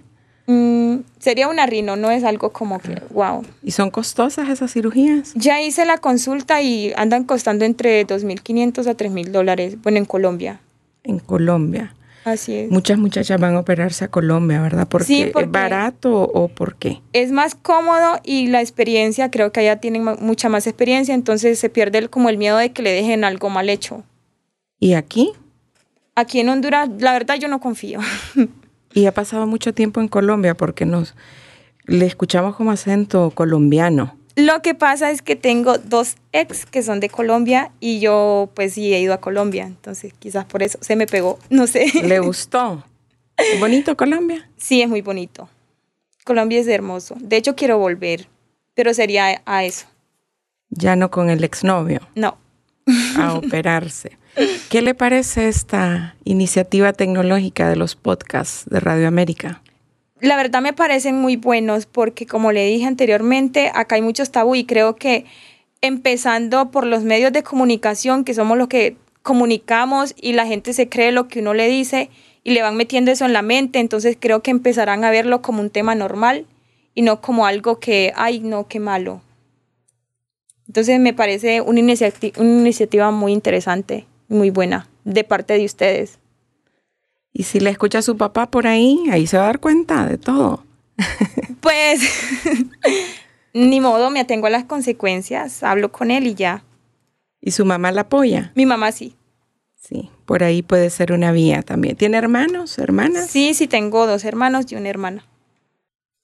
Mm, 0.47 0.99
sería 1.19 1.49
una 1.49 1.67
rino, 1.67 1.97
no 1.97 2.11
es 2.11 2.23
algo 2.23 2.53
como 2.53 2.79
que, 2.79 3.03
wow. 3.11 3.45
¿Y 3.63 3.73
son 3.73 3.91
costosas 3.91 4.49
esas 4.49 4.73
cirugías? 4.73 5.35
Ya 5.35 5.61
hice 5.61 5.85
la 5.85 5.99
consulta 5.99 6.63
y 6.63 6.93
andan 6.97 7.25
costando 7.25 7.65
entre 7.65 8.07
2.500 8.07 8.87
a 8.87 8.97
3.000 8.97 9.31
dólares, 9.33 9.77
bueno, 9.83 9.99
en 9.99 10.05
Colombia. 10.05 10.61
En 11.03 11.19
Colombia. 11.19 11.95
Así 12.25 12.55
es. 12.55 12.71
Muchas 12.71 12.99
muchachas 12.99 13.41
van 13.41 13.55
a 13.55 13.61
operarse 13.61 14.05
a 14.05 14.09
Colombia, 14.09 14.61
¿verdad? 14.61 14.89
¿Porque 14.89 15.07
sí, 15.07 15.23
es 15.23 15.51
barato 15.51 16.23
o 16.23 16.49
por 16.49 16.75
qué? 16.75 17.01
Es 17.13 17.31
más 17.31 17.55
cómodo 17.55 18.19
y 18.25 18.49
la 18.49 18.61
experiencia, 18.61 19.31
creo 19.31 19.53
que 19.53 19.61
allá 19.61 19.77
tienen 19.77 20.05
mucha 20.05 20.49
más 20.49 20.67
experiencia, 20.67 21.15
entonces 21.15 21.59
se 21.59 21.71
pierde 21.71 22.09
como 22.09 22.29
el 22.29 22.37
miedo 22.37 22.57
de 22.57 22.73
que 22.73 22.83
le 22.83 22.91
dejen 22.91 23.23
algo 23.23 23.49
mal 23.49 23.69
hecho. 23.69 24.03
¿Y 24.81 24.95
aquí? 24.95 25.33
Aquí 26.17 26.41
en 26.41 26.49
Honduras, 26.49 26.89
la 26.99 27.13
verdad 27.13 27.37
yo 27.37 27.47
no 27.47 27.61
confío. 27.61 28.01
Y 28.97 29.05
ha 29.05 29.13
pasado 29.13 29.47
mucho 29.47 29.75
tiempo 29.75 30.01
en 30.01 30.09
Colombia 30.09 30.55
porque 30.55 30.87
nos 30.87 31.15
le 31.85 32.07
escuchamos 32.07 32.57
como 32.57 32.71
acento 32.71 33.31
colombiano. 33.31 34.17
Lo 34.37 34.63
que 34.63 34.75
pasa 34.75 35.11
es 35.11 35.21
que 35.21 35.37
tengo 35.37 35.77
dos 35.77 36.17
ex 36.33 36.65
que 36.65 36.83
son 36.83 36.99
de 37.01 37.11
Colombia 37.11 37.73
y 37.79 38.01
yo 38.01 38.49
pues 38.55 38.73
sí 38.73 38.95
he 38.95 39.01
ido 39.01 39.13
a 39.13 39.21
Colombia, 39.21 39.65
entonces 39.67 40.15
quizás 40.19 40.47
por 40.47 40.63
eso 40.63 40.79
se 40.81 40.97
me 40.97 41.07
pegó, 41.07 41.39
no 41.51 41.67
sé. 41.67 41.93
¿Le 42.05 42.21
gustó? 42.21 42.85
¿Bonito 43.61 43.99
Colombia? 43.99 44.49
Sí, 44.57 44.81
es 44.81 44.89
muy 44.89 45.03
bonito. 45.03 45.51
Colombia 46.25 46.59
es 46.59 46.67
hermoso. 46.67 47.17
De 47.21 47.37
hecho 47.37 47.55
quiero 47.55 47.77
volver, 47.77 48.29
pero 48.73 48.95
sería 48.95 49.43
a 49.45 49.65
eso. 49.65 49.85
Ya 50.71 50.97
no 50.97 51.11
con 51.11 51.29
el 51.29 51.45
exnovio. 51.45 52.01
No. 52.15 52.39
A 53.19 53.35
operarse. 53.35 54.17
¿Qué 54.69 54.83
le 54.83 54.95
parece 54.95 55.49
esta 55.49 56.15
iniciativa 56.25 56.93
tecnológica 56.93 57.71
de 57.71 57.77
los 57.77 57.97
podcasts 57.97 58.69
de 58.69 58.81
Radio 58.81 59.09
América? 59.09 59.63
La 60.21 60.37
verdad 60.37 60.61
me 60.61 60.75
parecen 60.75 61.17
muy 61.17 61.37
buenos 61.37 61.87
porque 61.87 62.27
como 62.27 62.53
le 62.53 62.67
dije 62.67 62.85
anteriormente, 62.85 63.71
acá 63.75 63.95
hay 63.95 64.03
muchos 64.03 64.31
tabú 64.31 64.55
y 64.55 64.65
creo 64.65 64.97
que 64.97 65.25
empezando 65.81 66.71
por 66.71 66.87
los 66.87 67.03
medios 67.03 67.33
de 67.33 67.43
comunicación, 67.43 68.25
que 68.25 68.35
somos 68.35 68.59
los 68.59 68.69
que 68.69 68.97
comunicamos 69.23 70.15
y 70.21 70.35
la 70.35 70.47
gente 70.47 70.75
se 70.75 70.89
cree 70.89 71.13
lo 71.13 71.29
que 71.29 71.41
uno 71.41 71.55
le 71.55 71.69
dice 71.69 72.11
y 72.45 72.53
le 72.53 72.63
van 72.63 72.77
metiendo 72.77 73.11
eso 73.11 73.25
en 73.25 73.33
la 73.33 73.43
mente, 73.43 73.79
entonces 73.79 74.19
creo 74.21 74.43
que 74.43 74.51
empezarán 74.51 75.05
a 75.05 75.11
verlo 75.11 75.41
como 75.41 75.61
un 75.63 75.71
tema 75.71 75.95
normal 75.95 76.47
y 76.95 77.03
no 77.03 77.23
como 77.23 77.47
algo 77.47 77.81
que, 77.81 78.13
ay, 78.17 78.41
no, 78.41 78.69
qué 78.69 78.81
malo. 78.81 79.23
Entonces 80.67 81.01
me 81.01 81.15
parece 81.15 81.63
una, 81.63 81.81
una 81.81 82.61
iniciativa 82.61 83.11
muy 83.11 83.33
interesante 83.33 84.07
muy 84.29 84.51
buena 84.51 84.89
de 85.05 85.25
parte 85.25 85.55
de 85.55 85.65
ustedes. 85.65 86.19
Y 87.33 87.43
si 87.43 87.61
le 87.61 87.71
escucha 87.71 87.99
a 87.99 88.03
su 88.03 88.17
papá 88.17 88.51
por 88.51 88.67
ahí, 88.67 89.05
ahí 89.11 89.27
se 89.27 89.37
va 89.37 89.45
a 89.45 89.47
dar 89.47 89.61
cuenta 89.61 90.07
de 90.07 90.19
todo. 90.19 90.65
Pues, 91.61 92.01
ni 93.53 93.81
modo, 93.81 94.11
me 94.11 94.21
atengo 94.21 94.47
a 94.47 94.51
las 94.51 94.65
consecuencias, 94.65 95.65
hablo 95.65 95.91
con 95.91 96.13
él 96.13 96.29
y 96.29 96.35
ya. 96.35 96.63
¿Y 97.41 97.51
su 97.51 97.65
mamá 97.65 97.91
la 97.91 98.03
apoya? 98.03 98.53
Mi 98.55 98.67
mamá 98.67 98.93
sí. 98.93 99.17
Sí, 99.75 100.11
por 100.27 100.45
ahí 100.45 100.63
puede 100.63 100.91
ser 100.91 101.13
una 101.13 101.33
vía 101.33 101.63
también. 101.63 101.97
¿Tiene 101.97 102.19
hermanos, 102.19 102.79
hermanas? 102.79 103.29
Sí, 103.29 103.53
sí, 103.55 103.67
tengo 103.67 104.07
dos 104.07 104.25
hermanos 104.25 104.71
y 104.71 104.77
una 104.77 104.89
hermana. 104.89 105.25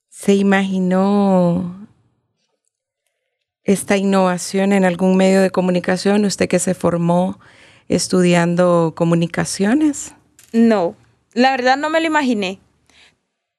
¿Se 0.08 0.34
imaginó 0.34 1.88
esta 3.64 3.96
innovación 3.96 4.72
en 4.72 4.84
algún 4.84 5.16
medio 5.16 5.42
de 5.42 5.50
comunicación? 5.50 6.24
Usted 6.24 6.48
que 6.48 6.58
se 6.58 6.74
formó 6.74 7.40
estudiando 7.88 8.92
comunicaciones? 8.96 10.14
No, 10.52 10.94
la 11.34 11.50
verdad 11.50 11.76
no 11.76 11.90
me 11.90 12.00
lo 12.00 12.06
imaginé, 12.06 12.58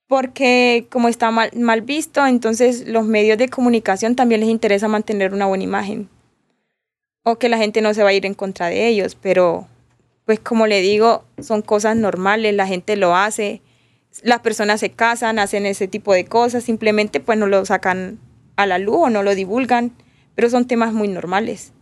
porque 0.08 0.86
como 0.90 1.08
está 1.08 1.32
mal, 1.32 1.82
visto, 1.82 2.26
entonces 2.26 2.88
los 2.88 3.06
medios 3.06 3.38
de 3.38 3.50
comunicación 3.50 4.16
también 4.16 4.42
les 4.42 4.50
interesa 4.50 4.88
mantener 4.88 5.34
una 5.34 5.46
buena 5.46 5.64
imagen, 5.64 6.10
o 7.24 7.38
que 7.38 7.50
la 7.50 7.58
gente 7.58 7.82
no 7.82 7.94
se 7.94 8.04
va 8.04 8.10
a 8.10 8.14
ir 8.14 8.26
en 8.26 8.34
contra 8.34 8.68
de 8.68 8.88
ellos, 8.88 9.16
pero 9.16 9.68
pues 10.26 10.40
como 10.40 10.68
le 10.68 10.82
digo, 10.82 11.26
son 11.42 11.62
cosas 11.62 11.96
normales, 11.96 12.54
la 12.54 12.68
gente 12.68 12.96
lo 12.96 13.16
hace, 13.16 13.62
las 14.22 14.40
personas 14.42 14.80
se 14.80 14.92
casan, 14.92 15.40
hacen 15.40 15.66
ese 15.66 15.88
tipo 15.88 16.14
de 16.14 16.26
cosas, 16.26 16.64
simplemente 16.64 17.20
pues 17.20 17.38
no 17.38 17.48
lo 17.48 17.66
sacan 17.66 18.20
a 18.56 18.66
la 18.66 18.78
luz 18.78 18.98
o 19.00 19.10
no 19.10 19.24
lo 19.24 19.36
divulgan, 19.36 19.92
pero 20.36 20.50
son 20.50 20.68
temas 20.68 20.94
muy 20.94 21.08
normales. 21.08 21.74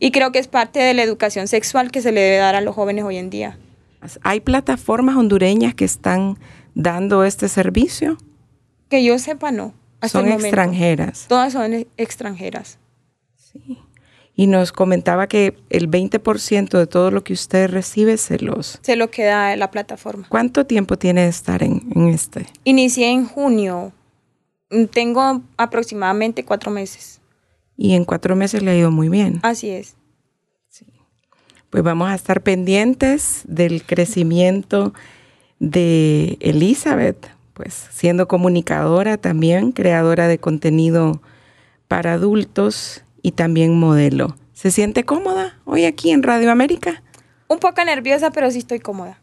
Y 0.00 0.10
creo 0.10 0.32
que 0.32 0.38
es 0.38 0.48
parte 0.48 0.80
de 0.80 0.94
la 0.94 1.02
educación 1.02 1.48
sexual 1.48 1.90
que 1.90 2.02
se 2.02 2.12
le 2.12 2.20
debe 2.20 2.36
dar 2.36 2.54
a 2.54 2.60
los 2.60 2.74
jóvenes 2.74 3.04
hoy 3.04 3.16
en 3.16 3.30
día. 3.30 3.58
¿Hay 4.22 4.40
plataformas 4.40 5.16
hondureñas 5.16 5.74
que 5.74 5.84
están 5.84 6.38
dando 6.74 7.24
este 7.24 7.48
servicio? 7.48 8.18
Que 8.88 9.04
yo 9.04 9.18
sepa, 9.18 9.50
no. 9.50 9.74
son 10.02 10.28
extranjeras. 10.28 11.26
Todas 11.28 11.52
son 11.52 11.86
extranjeras. 11.96 12.78
Sí. 13.36 13.78
Y 14.36 14.48
nos 14.48 14.72
comentaba 14.72 15.28
que 15.28 15.56
el 15.70 15.88
20% 15.88 16.76
de 16.76 16.86
todo 16.86 17.10
lo 17.12 17.22
que 17.22 17.32
usted 17.32 17.70
recibe 17.70 18.16
se 18.16 18.38
los... 18.40 18.80
Se 18.82 18.96
lo 18.96 19.10
queda 19.10 19.54
la 19.56 19.70
plataforma. 19.70 20.26
¿Cuánto 20.28 20.66
tiempo 20.66 20.98
tiene 20.98 21.22
de 21.22 21.28
estar 21.28 21.62
en, 21.62 21.88
en 21.94 22.08
este? 22.08 22.46
Inicié 22.64 23.10
en 23.10 23.26
junio. 23.26 23.92
Tengo 24.90 25.42
aproximadamente 25.56 26.44
cuatro 26.44 26.72
meses. 26.72 27.20
Y 27.76 27.94
en 27.94 28.04
cuatro 28.04 28.36
meses 28.36 28.62
le 28.62 28.70
ha 28.70 28.76
ido 28.76 28.90
muy 28.90 29.08
bien. 29.08 29.40
Así 29.42 29.70
es. 29.70 29.96
Sí. 30.68 30.86
Pues 31.70 31.82
vamos 31.82 32.08
a 32.08 32.14
estar 32.14 32.42
pendientes 32.42 33.42
del 33.46 33.84
crecimiento 33.84 34.94
de 35.58 36.36
Elizabeth, 36.40 37.28
pues 37.52 37.88
siendo 37.90 38.28
comunicadora 38.28 39.16
también, 39.16 39.72
creadora 39.72 40.28
de 40.28 40.38
contenido 40.38 41.20
para 41.88 42.14
adultos 42.14 43.02
y 43.22 43.32
también 43.32 43.78
modelo. 43.78 44.36
¿Se 44.52 44.70
siente 44.70 45.04
cómoda 45.04 45.58
hoy 45.64 45.84
aquí 45.84 46.10
en 46.10 46.22
Radio 46.22 46.50
América? 46.50 47.02
Un 47.48 47.58
poco 47.58 47.84
nerviosa, 47.84 48.30
pero 48.30 48.50
sí 48.50 48.58
estoy 48.58 48.80
cómoda. 48.80 49.20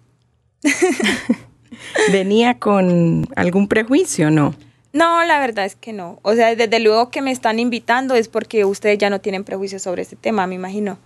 ¿Venía 2.11 2.59
con 2.59 3.27
algún 3.35 3.67
prejuicio 3.67 4.29
no? 4.29 4.53
No, 4.93 5.23
la 5.23 5.39
verdad 5.39 5.65
es 5.65 5.75
que 5.75 5.93
no. 5.93 6.19
O 6.21 6.33
sea, 6.33 6.55
desde 6.55 6.79
luego 6.79 7.09
que 7.09 7.21
me 7.21 7.31
están 7.31 7.59
invitando 7.59 8.15
es 8.15 8.27
porque 8.27 8.65
ustedes 8.65 8.97
ya 8.97 9.09
no 9.09 9.21
tienen 9.21 9.43
prejuicios 9.43 9.81
sobre 9.81 10.01
este 10.01 10.15
tema, 10.15 10.47
me 10.47 10.55
imagino. 10.55 10.99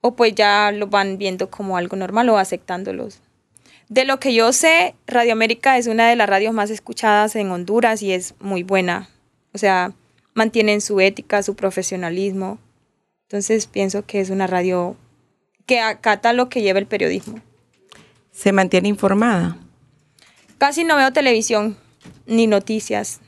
O 0.00 0.14
pues 0.14 0.34
ya 0.34 0.70
lo 0.70 0.86
van 0.86 1.18
viendo 1.18 1.50
como 1.50 1.76
algo 1.76 1.96
normal 1.96 2.28
o 2.28 2.38
aceptándolos. 2.38 3.20
De 3.88 4.04
lo 4.04 4.20
que 4.20 4.34
yo 4.34 4.52
sé, 4.52 4.94
Radio 5.06 5.32
América 5.32 5.78
es 5.78 5.86
una 5.86 6.08
de 6.08 6.16
las 6.16 6.28
radios 6.28 6.54
más 6.54 6.70
escuchadas 6.70 7.34
en 7.36 7.50
Honduras 7.50 8.02
y 8.02 8.12
es 8.12 8.34
muy 8.40 8.62
buena. 8.62 9.08
O 9.52 9.58
sea, 9.58 9.92
mantienen 10.34 10.80
su 10.80 11.00
ética, 11.00 11.42
su 11.42 11.56
profesionalismo. 11.56 12.58
Entonces 13.28 13.66
pienso 13.66 14.04
que 14.06 14.20
es 14.20 14.30
una 14.30 14.46
radio 14.46 14.96
que 15.66 15.80
acata 15.80 16.32
lo 16.32 16.48
que 16.48 16.62
lleva 16.62 16.78
el 16.78 16.86
periodismo. 16.86 17.40
¿Se 18.30 18.52
mantiene 18.52 18.88
informada? 18.88 19.56
Casi 20.58 20.84
no 20.84 20.96
veo 20.96 21.12
televisión 21.12 21.76
ni 22.26 22.46
noticias. 22.46 23.20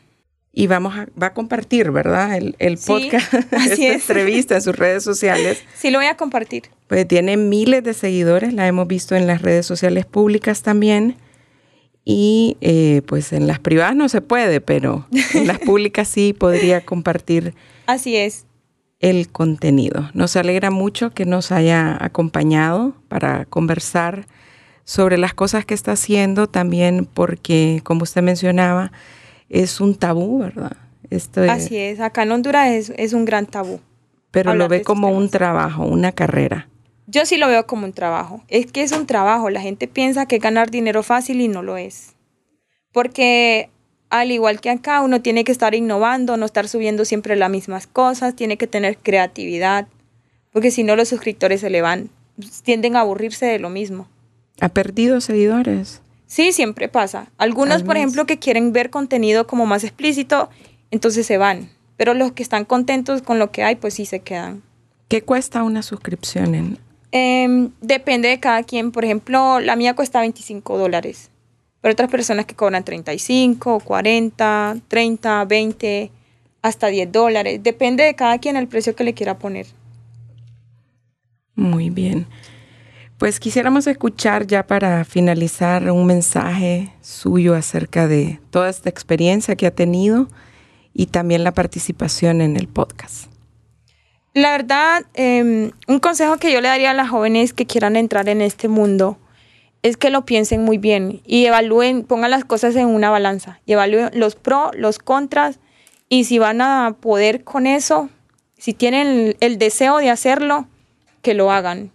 Y 0.53 0.67
vamos 0.67 0.97
a, 0.97 1.07
va 1.21 1.29
a 1.29 1.35
compartir, 1.35 1.91
¿verdad? 1.91 2.37
El, 2.37 2.57
el 2.59 2.79
podcast, 2.79 3.33
esta 3.53 3.93
entrevista 3.93 4.57
en 4.57 4.63
sus 4.63 4.77
redes 4.77 5.05
sociales. 5.05 5.63
Sí, 5.77 5.91
lo 5.91 5.99
voy 5.99 6.09
a 6.09 6.17
compartir. 6.17 6.65
Pues 6.89 7.07
tiene 7.07 7.37
miles 7.37 7.85
de 7.85 7.95
seguidores, 7.95 8.53
la 8.55 8.67
hemos 8.67 8.89
visto 8.89 9.15
en 9.15 9.27
las 9.27 9.43
redes 9.43 9.67
sociales 9.67 10.07
públicas 10.07 10.63
también. 10.63 11.17
Y 12.05 12.57
eh, 12.63 13.03
pues 13.07 13.35
en 13.35 13.47
las 13.47 13.59
privadas 13.59 13.95
no 13.95 14.09
se 14.09 14.23
puede, 14.23 14.63
pero 14.63 15.07
en 15.35 15.47
las 15.47 15.59
públicas 15.67 16.09
sí 16.09 16.33
podría 16.33 16.81
compartir. 16.85 17.55
Así 17.87 18.17
es. 18.17 18.47
El 18.99 19.29
contenido. 19.29 20.11
Nos 20.15 20.35
alegra 20.35 20.71
mucho 20.71 21.11
que 21.11 21.27
nos 21.27 21.53
haya 21.53 22.03
acompañado 22.03 22.95
para 23.09 23.45
conversar 23.45 24.27
sobre 24.89 25.19
las 25.19 25.35
cosas 25.35 25.67
que 25.67 25.75
está 25.75 25.93
haciendo, 25.93 26.47
también 26.47 27.05
porque, 27.05 27.83
como 27.85 28.05
usted 28.05 28.23
mencionaba, 28.23 28.91
es 29.51 29.83
un 29.83 29.95
tabú, 29.95 30.39
¿verdad? 30.39 30.79
Esto 31.11 31.43
Así 31.43 31.77
es, 31.77 32.01
acá 32.01 32.23
en 32.23 32.33
Honduras 32.33 32.71
es, 32.71 32.95
es 32.97 33.13
un 33.13 33.27
gran 33.27 33.45
tabú. 33.45 33.81
Pero 34.31 34.55
lo 34.55 34.67
ve 34.67 34.81
como 34.81 35.11
un 35.11 35.29
trabajo, 35.29 35.85
una 35.85 36.13
carrera. 36.13 36.71
Yo 37.07 37.27
sí 37.27 37.37
lo 37.37 37.49
veo 37.49 37.67
como 37.67 37.85
un 37.85 37.93
trabajo. 37.93 38.43
Es 38.49 38.73
que 38.73 38.83
es 38.83 38.93
un 38.93 39.07
trabajo. 39.07 39.51
La 39.51 39.61
gente 39.61 39.89
piensa 39.89 40.25
que 40.25 40.39
ganar 40.39 40.71
dinero 40.71 41.03
fácil 41.03 41.43
y 41.43 41.49
no 41.49 41.63
lo 41.63 41.77
es. 41.77 42.15
Porque 42.91 43.69
al 44.09 44.31
igual 44.31 44.63
que 44.63 44.71
acá, 44.71 45.03
uno 45.03 45.21
tiene 45.21 45.45
que 45.45 45.53
estar 45.53 45.75
innovando, 45.75 46.39
no 46.39 46.47
estar 46.47 46.67
subiendo 46.67 47.05
siempre 47.05 47.37
las 47.37 47.51
mismas 47.51 47.87
cosas, 47.87 48.35
tiene 48.35 48.57
que 48.57 48.67
tener 48.67 48.97
creatividad, 48.97 49.87
porque 50.51 50.71
si 50.71 50.83
no 50.83 50.97
los 50.97 51.09
suscriptores 51.09 51.61
se 51.61 51.69
le 51.69 51.83
van, 51.83 52.09
tienden 52.63 52.97
a 52.97 53.01
aburrirse 53.01 53.45
de 53.45 53.59
lo 53.59 53.69
mismo. 53.69 54.09
¿Ha 54.61 54.69
perdido 54.69 55.21
seguidores? 55.21 56.03
Sí, 56.27 56.53
siempre 56.53 56.89
pasa. 56.89 57.31
Algunos, 57.39 57.83
por 57.83 57.97
ejemplo, 57.97 58.27
que 58.27 58.39
quieren 58.39 58.73
ver 58.73 58.91
contenido 58.91 59.47
como 59.47 59.67
más 59.67 59.83
explícito, 59.85 60.51
entonces 60.91 61.27
se 61.27 61.39
van. 61.39 61.71
Pero 61.97 62.15
los 62.15 62.33
que 62.33 62.43
están 62.43 62.65
contentos 62.65 63.23
con 63.23 63.39
lo 63.39 63.51
que 63.51 63.63
hay, 63.63 63.77
pues 63.77 63.95
sí 63.95 64.05
se 64.05 64.21
quedan. 64.21 64.63
¿Qué 65.09 65.23
cuesta 65.23 65.63
una 65.63 65.83
suscripción? 65.83 66.79
Em, 67.13 67.71
depende 67.81 68.29
de 68.29 68.41
cada 68.41 68.63
quien. 68.63 68.93
Por 68.93 69.05
ejemplo, 69.05 69.59
la 69.61 69.75
mía 69.75 69.95
cuesta 69.95 70.21
25 70.21 70.77
dólares. 70.77 71.31
Pero 71.81 71.93
otras 71.93 72.11
personas 72.11 72.45
que 72.45 72.55
cobran 72.55 72.85
35, 72.85 73.81
40, 73.81 74.77
30, 74.87 75.45
20, 75.47 76.11
hasta 76.61 76.89
10 76.89 77.11
dólares. 77.11 77.61
Depende 77.63 78.05
de 78.05 78.15
cada 78.15 78.39
quien 78.39 78.57
el 78.57 78.69
precio 78.69 78.95
que 78.95 79.05
le 79.05 79.15
quiera 79.15 79.39
poner. 79.39 79.67
Muy 81.55 81.89
bien. 81.89 82.27
Pues 83.19 83.41
quisiéramos 83.41 83.89
escuchar 83.89 84.47
ya 84.47 84.65
para 84.65 85.05
finalizar 85.05 85.91
un 85.91 86.07
mensaje 86.07 86.93
suyo 87.01 87.57
acerca 87.57 88.07
de 88.07 88.39
toda 88.51 88.69
esta 88.69 88.89
experiencia 88.91 89.57
que 89.57 89.67
ha 89.67 89.73
tenido 89.73 90.29
y 90.95 91.07
también 91.07 91.43
la 91.43 91.51
participación 91.51 92.41
en 92.41 92.57
el 92.57 92.69
podcast. 92.69 93.29
La 94.35 94.53
verdad, 94.53 95.05
em, 95.15 95.73
un 95.89 95.99
consejo 95.99 96.37
que 96.37 96.53
yo 96.53 96.61
le 96.61 96.69
daría 96.69 96.93
a 96.93 96.95
las 96.95 97.09
jóvenes 97.09 97.53
que 97.53 97.67
quieran 97.67 97.97
entrar 97.97 98.29
en 98.29 98.41
este 98.41 98.69
mundo 98.69 99.19
es 99.83 99.97
que 99.97 100.11
lo 100.11 100.25
piensen 100.25 100.63
muy 100.63 100.79
bien 100.79 101.21
y 101.27 101.45
evalúen, 101.47 102.05
pongan 102.05 102.31
las 102.31 102.45
cosas 102.45 102.77
en 102.77 102.87
una 102.87 103.11
balanza 103.11 103.59
y 103.67 103.73
evalúen 103.73 104.11
los 104.13 104.37
pros, 104.37 104.71
los 104.77 105.01
contras 105.01 105.59
y 106.09 106.23
si 106.23 106.39
van 106.39 106.61
a 106.61 106.95
poder 107.01 107.43
con 107.43 107.67
eso, 107.67 108.11
si 108.57 108.75
tienen 108.75 109.37
el 109.41 109.59
deseo 109.59 109.97
de 109.97 110.09
hacerlo, 110.11 110.69
que 111.21 111.35
lo 111.35 111.51
hagan 111.51 111.91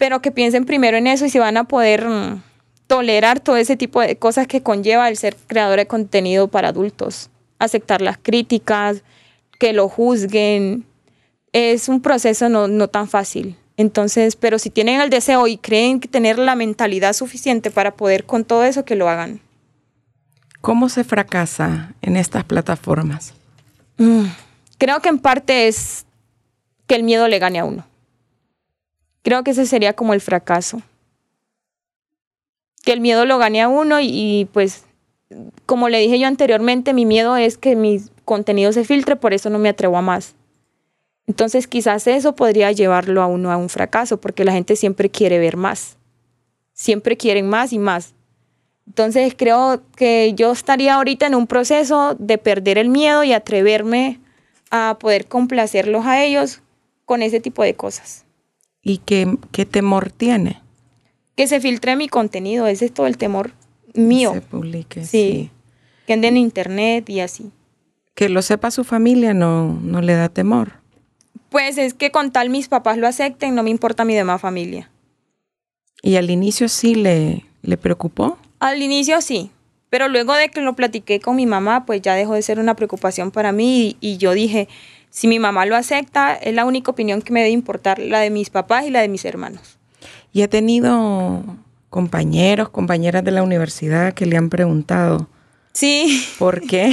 pero 0.00 0.22
que 0.22 0.30
piensen 0.30 0.64
primero 0.64 0.96
en 0.96 1.06
eso 1.06 1.26
y 1.26 1.30
si 1.30 1.38
van 1.38 1.58
a 1.58 1.64
poder 1.64 2.08
mm, 2.08 2.42
tolerar 2.86 3.38
todo 3.38 3.58
ese 3.58 3.76
tipo 3.76 4.00
de 4.00 4.16
cosas 4.16 4.46
que 4.46 4.62
conlleva 4.62 5.06
el 5.10 5.18
ser 5.18 5.36
creador 5.46 5.78
de 5.78 5.86
contenido 5.86 6.48
para 6.48 6.68
adultos. 6.68 7.28
Aceptar 7.58 8.00
las 8.00 8.16
críticas, 8.16 9.02
que 9.58 9.74
lo 9.74 9.90
juzguen. 9.90 10.86
Es 11.52 11.90
un 11.90 12.00
proceso 12.00 12.48
no, 12.48 12.66
no 12.66 12.88
tan 12.88 13.08
fácil. 13.08 13.56
Entonces, 13.76 14.36
pero 14.36 14.58
si 14.58 14.70
tienen 14.70 15.02
el 15.02 15.10
deseo 15.10 15.46
y 15.46 15.58
creen 15.58 16.00
que 16.00 16.08
tener 16.08 16.38
la 16.38 16.54
mentalidad 16.54 17.12
suficiente 17.12 17.70
para 17.70 17.90
poder 17.90 18.24
con 18.24 18.46
todo 18.46 18.64
eso, 18.64 18.86
que 18.86 18.96
lo 18.96 19.06
hagan. 19.06 19.42
¿Cómo 20.62 20.88
se 20.88 21.04
fracasa 21.04 21.92
en 22.00 22.16
estas 22.16 22.44
plataformas? 22.44 23.34
Mm, 23.98 24.28
creo 24.78 25.00
que 25.00 25.10
en 25.10 25.18
parte 25.18 25.68
es 25.68 26.06
que 26.86 26.94
el 26.94 27.02
miedo 27.02 27.28
le 27.28 27.38
gane 27.38 27.58
a 27.58 27.66
uno. 27.66 27.89
Creo 29.22 29.44
que 29.44 29.50
ese 29.52 29.66
sería 29.66 29.94
como 29.94 30.14
el 30.14 30.20
fracaso. 30.20 30.82
Que 32.82 32.92
el 32.92 33.00
miedo 33.00 33.26
lo 33.26 33.38
gane 33.38 33.60
a 33.60 33.68
uno 33.68 33.98
y, 34.00 34.48
pues, 34.52 34.84
como 35.66 35.88
le 35.88 35.98
dije 35.98 36.18
yo 36.18 36.26
anteriormente, 36.26 36.94
mi 36.94 37.04
miedo 37.04 37.36
es 37.36 37.58
que 37.58 37.76
mi 37.76 38.00
contenido 38.24 38.72
se 38.72 38.84
filtre, 38.84 39.16
por 39.16 39.34
eso 39.34 39.50
no 39.50 39.58
me 39.58 39.68
atrevo 39.68 39.96
a 39.96 40.02
más. 40.02 40.34
Entonces 41.26 41.68
quizás 41.68 42.06
eso 42.06 42.34
podría 42.34 42.72
llevarlo 42.72 43.22
a 43.22 43.26
uno 43.26 43.52
a 43.52 43.56
un 43.56 43.68
fracaso, 43.68 44.20
porque 44.20 44.44
la 44.44 44.52
gente 44.52 44.74
siempre 44.74 45.10
quiere 45.10 45.38
ver 45.38 45.56
más. 45.56 45.96
Siempre 46.72 47.16
quieren 47.16 47.48
más 47.48 47.72
y 47.72 47.78
más. 47.78 48.14
Entonces 48.86 49.34
creo 49.36 49.82
que 49.94 50.32
yo 50.34 50.50
estaría 50.50 50.94
ahorita 50.94 51.26
en 51.26 51.36
un 51.36 51.46
proceso 51.46 52.16
de 52.18 52.38
perder 52.38 52.78
el 52.78 52.88
miedo 52.88 53.22
y 53.22 53.32
atreverme 53.32 54.18
a 54.70 54.96
poder 54.98 55.28
complacerlos 55.28 56.06
a 56.06 56.24
ellos 56.24 56.62
con 57.04 57.22
ese 57.22 57.38
tipo 57.38 57.62
de 57.62 57.74
cosas. 57.74 58.24
¿Y 58.82 58.98
qué, 58.98 59.36
qué 59.52 59.66
temor 59.66 60.10
tiene? 60.10 60.60
Que 61.36 61.46
se 61.46 61.60
filtre 61.60 61.96
mi 61.96 62.08
contenido, 62.08 62.66
ese 62.66 62.86
es 62.86 62.94
todo 62.94 63.06
el 63.06 63.16
temor 63.18 63.52
mío. 63.94 64.32
Que 64.32 64.40
se 64.40 64.46
publique. 64.46 65.04
Sí. 65.04 65.50
Que 66.06 66.14
ande 66.14 66.28
en 66.28 66.36
internet 66.36 67.08
y 67.08 67.20
así. 67.20 67.50
Que 68.14 68.28
lo 68.28 68.42
sepa 68.42 68.70
su 68.70 68.84
familia 68.84 69.34
no, 69.34 69.78
no 69.82 70.00
le 70.00 70.14
da 70.14 70.28
temor. 70.28 70.80
Pues 71.50 71.78
es 71.78 71.94
que 71.94 72.10
con 72.10 72.30
tal 72.30 72.50
mis 72.50 72.68
papás 72.68 72.96
lo 72.98 73.06
acepten, 73.06 73.54
no 73.54 73.62
me 73.62 73.70
importa 73.70 74.04
mi 74.04 74.14
demás 74.14 74.40
familia. 74.40 74.90
¿Y 76.02 76.16
al 76.16 76.30
inicio 76.30 76.68
sí 76.68 76.94
le, 76.94 77.44
le 77.62 77.76
preocupó? 77.76 78.38
Al 78.58 78.82
inicio 78.82 79.20
sí, 79.20 79.50
pero 79.90 80.08
luego 80.08 80.34
de 80.34 80.48
que 80.48 80.60
lo 80.60 80.74
platiqué 80.74 81.20
con 81.20 81.36
mi 81.36 81.46
mamá, 81.46 81.84
pues 81.84 82.00
ya 82.00 82.14
dejó 82.14 82.34
de 82.34 82.42
ser 82.42 82.58
una 82.58 82.76
preocupación 82.76 83.30
para 83.30 83.52
mí 83.52 83.96
y, 84.00 84.12
y 84.12 84.16
yo 84.16 84.32
dije, 84.32 84.68
si 85.10 85.26
mi 85.26 85.38
mamá 85.38 85.66
lo 85.66 85.76
acepta, 85.76 86.34
es 86.34 86.54
la 86.54 86.64
única 86.64 86.90
opinión 86.90 87.20
que 87.20 87.32
me 87.32 87.40
debe 87.40 87.50
importar, 87.50 87.98
la 87.98 88.20
de 88.20 88.30
mis 88.30 88.50
papás 88.50 88.86
y 88.86 88.90
la 88.90 89.00
de 89.00 89.08
mis 89.08 89.24
hermanos. 89.24 89.78
¿Y 90.32 90.42
ha 90.42 90.48
tenido 90.48 91.42
compañeros, 91.90 92.68
compañeras 92.68 93.24
de 93.24 93.32
la 93.32 93.42
universidad 93.42 94.14
que 94.14 94.26
le 94.26 94.36
han 94.36 94.48
preguntado? 94.48 95.28
Sí. 95.72 96.24
¿Por 96.38 96.60
qué? 96.62 96.92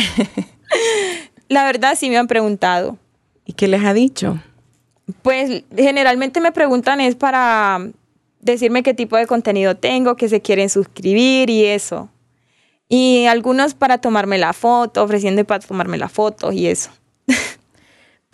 la 1.47 1.65
verdad 1.65 1.95
sí 1.97 2.09
me 2.09 2.17
han 2.17 2.27
preguntado. 2.27 2.97
¿Y 3.45 3.53
qué 3.53 3.67
les 3.67 3.83
ha 3.85 3.93
dicho? 3.93 4.41
Pues 5.21 5.63
generalmente 5.75 6.41
me 6.41 6.51
preguntan 6.51 6.99
es 6.99 7.15
para 7.15 7.79
decirme 8.41 8.83
qué 8.83 8.93
tipo 8.93 9.15
de 9.15 9.27
contenido 9.27 9.77
tengo, 9.77 10.15
que 10.15 10.27
se 10.27 10.41
quieren 10.41 10.69
suscribir 10.69 11.49
y 11.49 11.65
eso. 11.65 12.09
Y 12.89 13.25
algunos 13.25 13.73
para 13.73 13.99
tomarme 13.99 14.37
la 14.37 14.53
foto, 14.53 15.03
ofreciendo 15.03 15.43
para 15.45 15.65
tomarme 15.65 15.97
la 15.97 16.09
foto 16.09 16.51
y 16.51 16.67
eso. 16.67 16.89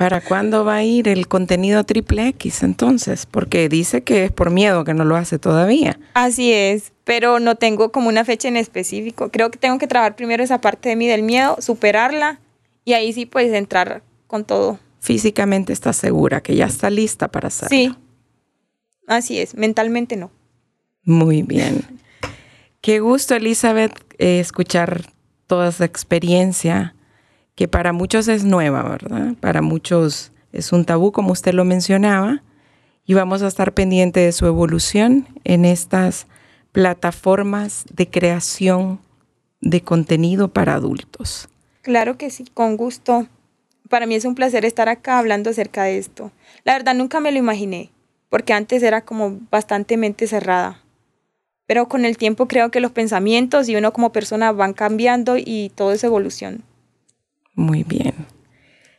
¿Para 0.04 0.20
cuándo 0.20 0.66
va 0.66 0.76
a 0.76 0.84
ir 0.84 1.08
el 1.08 1.30
contenido 1.30 1.86
triple 1.86 2.28
X 2.28 2.64
entonces? 2.64 3.26
Porque 3.26 3.70
dice 3.70 4.04
que 4.04 4.26
es 4.26 4.34
por 4.34 4.50
miedo 4.50 4.84
que 4.84 4.94
no 4.94 5.06
lo 5.06 5.16
hace 5.16 5.40
todavía. 5.40 5.98
Así 6.14 6.52
es, 6.52 6.92
pero 7.06 7.40
no 7.40 7.56
tengo 7.56 7.94
como 7.94 8.10
una 8.10 8.26
fecha 8.26 8.50
en 8.50 8.58
específico. 8.58 9.30
Creo 9.32 9.50
que 9.50 9.58
tengo 9.58 9.78
que 9.78 9.88
trabajar 9.88 10.18
primero 10.18 10.44
esa 10.44 10.60
parte 10.60 10.90
de 10.90 10.98
mí 10.98 11.08
del 11.08 11.24
miedo, 11.24 11.56
superarla 11.60 12.42
y 12.84 12.92
ahí 12.92 13.14
sí 13.14 13.26
puedes 13.26 13.54
entrar 13.54 14.04
con 14.28 14.44
todo. 14.44 14.78
Físicamente 15.00 15.72
estás 15.72 15.96
segura 15.96 16.42
que 16.42 16.58
ya 16.58 16.66
está 16.66 16.90
lista 16.90 17.30
para 17.30 17.48
hacerlo. 17.48 17.70
Sí, 17.70 17.96
así 19.08 19.40
es, 19.40 19.56
mentalmente 19.56 20.18
no. 20.18 20.32
Muy 21.06 21.44
bien. 21.44 21.82
Qué 22.82 23.00
gusto, 23.00 23.36
Elizabeth, 23.36 23.98
eh, 24.18 24.42
escuchar 24.42 25.04
toda 25.48 25.70
esa 25.70 25.86
experiencia 25.86 26.94
que 27.56 27.68
para 27.68 27.94
muchos 27.94 28.28
es 28.28 28.44
nueva, 28.44 28.84
¿verdad? 28.84 29.34
Para 29.40 29.62
muchos 29.62 30.32
es 30.52 30.72
un 30.72 30.86
tabú, 30.86 31.12
como 31.12 31.32
usted 31.32 31.54
lo 31.54 31.66
mencionaba, 31.66 32.44
y 33.06 33.14
vamos 33.14 33.42
a 33.42 33.48
estar 33.48 33.74
pendiente 33.74 34.22
de 34.22 34.32
su 34.32 34.46
evolución 34.46 35.28
en 35.44 35.66
estas 35.66 36.28
plataformas 36.72 37.86
de 37.94 38.10
creación 38.10 39.00
de 39.62 39.82
contenido 39.82 40.48
para 40.50 40.76
adultos. 40.76 41.48
Claro 41.82 42.18
que 42.18 42.30
sí, 42.30 42.46
con 42.54 42.78
gusto. 42.78 43.28
Para 43.90 44.06
mí 44.06 44.16
es 44.16 44.26
un 44.26 44.36
placer 44.36 44.66
estar 44.66 44.90
acá 44.90 45.20
hablando 45.20 45.50
acerca 45.50 45.84
de 45.84 45.98
esto. 45.98 46.32
La 46.64 46.74
verdad 46.74 46.96
nunca 46.96 47.20
me 47.20 47.32
lo 47.32 47.38
imaginé, 47.38 47.92
porque 48.30 48.54
antes 48.54 48.82
era 48.84 49.02
como 49.02 49.40
bastante 49.52 49.98
cerrada. 50.28 50.82
Pero 51.66 51.88
con 51.88 52.06
el 52.06 52.18
tiempo 52.18 52.48
creo 52.48 52.72
que 52.72 52.80
los 52.80 52.92
pensamientos 52.92 53.70
y 53.70 53.76
uno 53.76 53.94
como 53.94 54.12
persona 54.12 54.52
van 54.52 54.74
cambiando 54.74 55.36
y 55.38 55.72
todo 55.76 55.92
es 55.92 56.04
evolución. 56.04 56.64
Muy 57.56 57.84
bien. 57.84 58.14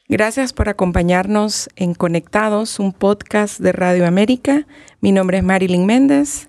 Gracias 0.08 0.52
por 0.52 0.68
acompañarnos 0.68 1.70
en 1.76 1.94
Conectados, 1.94 2.78
un 2.78 2.92
podcast 2.92 3.58
de 3.58 3.72
Radio 3.72 4.06
América. 4.06 4.66
Mi 5.00 5.12
nombre 5.12 5.38
es 5.38 5.44
Marilyn 5.44 5.86
Méndez. 5.86 6.48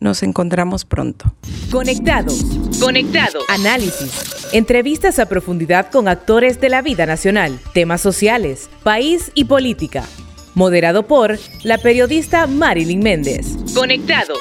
Nos 0.00 0.22
encontramos 0.22 0.84
pronto. 0.84 1.34
Conectados. 1.70 2.44
Conectados. 2.80 3.44
Análisis. 3.48 4.48
Entrevistas 4.52 5.18
a 5.18 5.26
profundidad 5.26 5.90
con 5.90 6.08
actores 6.08 6.60
de 6.60 6.68
la 6.68 6.82
vida 6.82 7.06
nacional, 7.06 7.58
temas 7.74 8.00
sociales, 8.00 8.68
país 8.82 9.30
y 9.34 9.44
política. 9.44 10.04
Moderado 10.54 11.06
por 11.06 11.38
la 11.62 11.78
periodista 11.78 12.46
Marilyn 12.46 13.00
Méndez. 13.00 13.56
Conectados. 13.74 14.40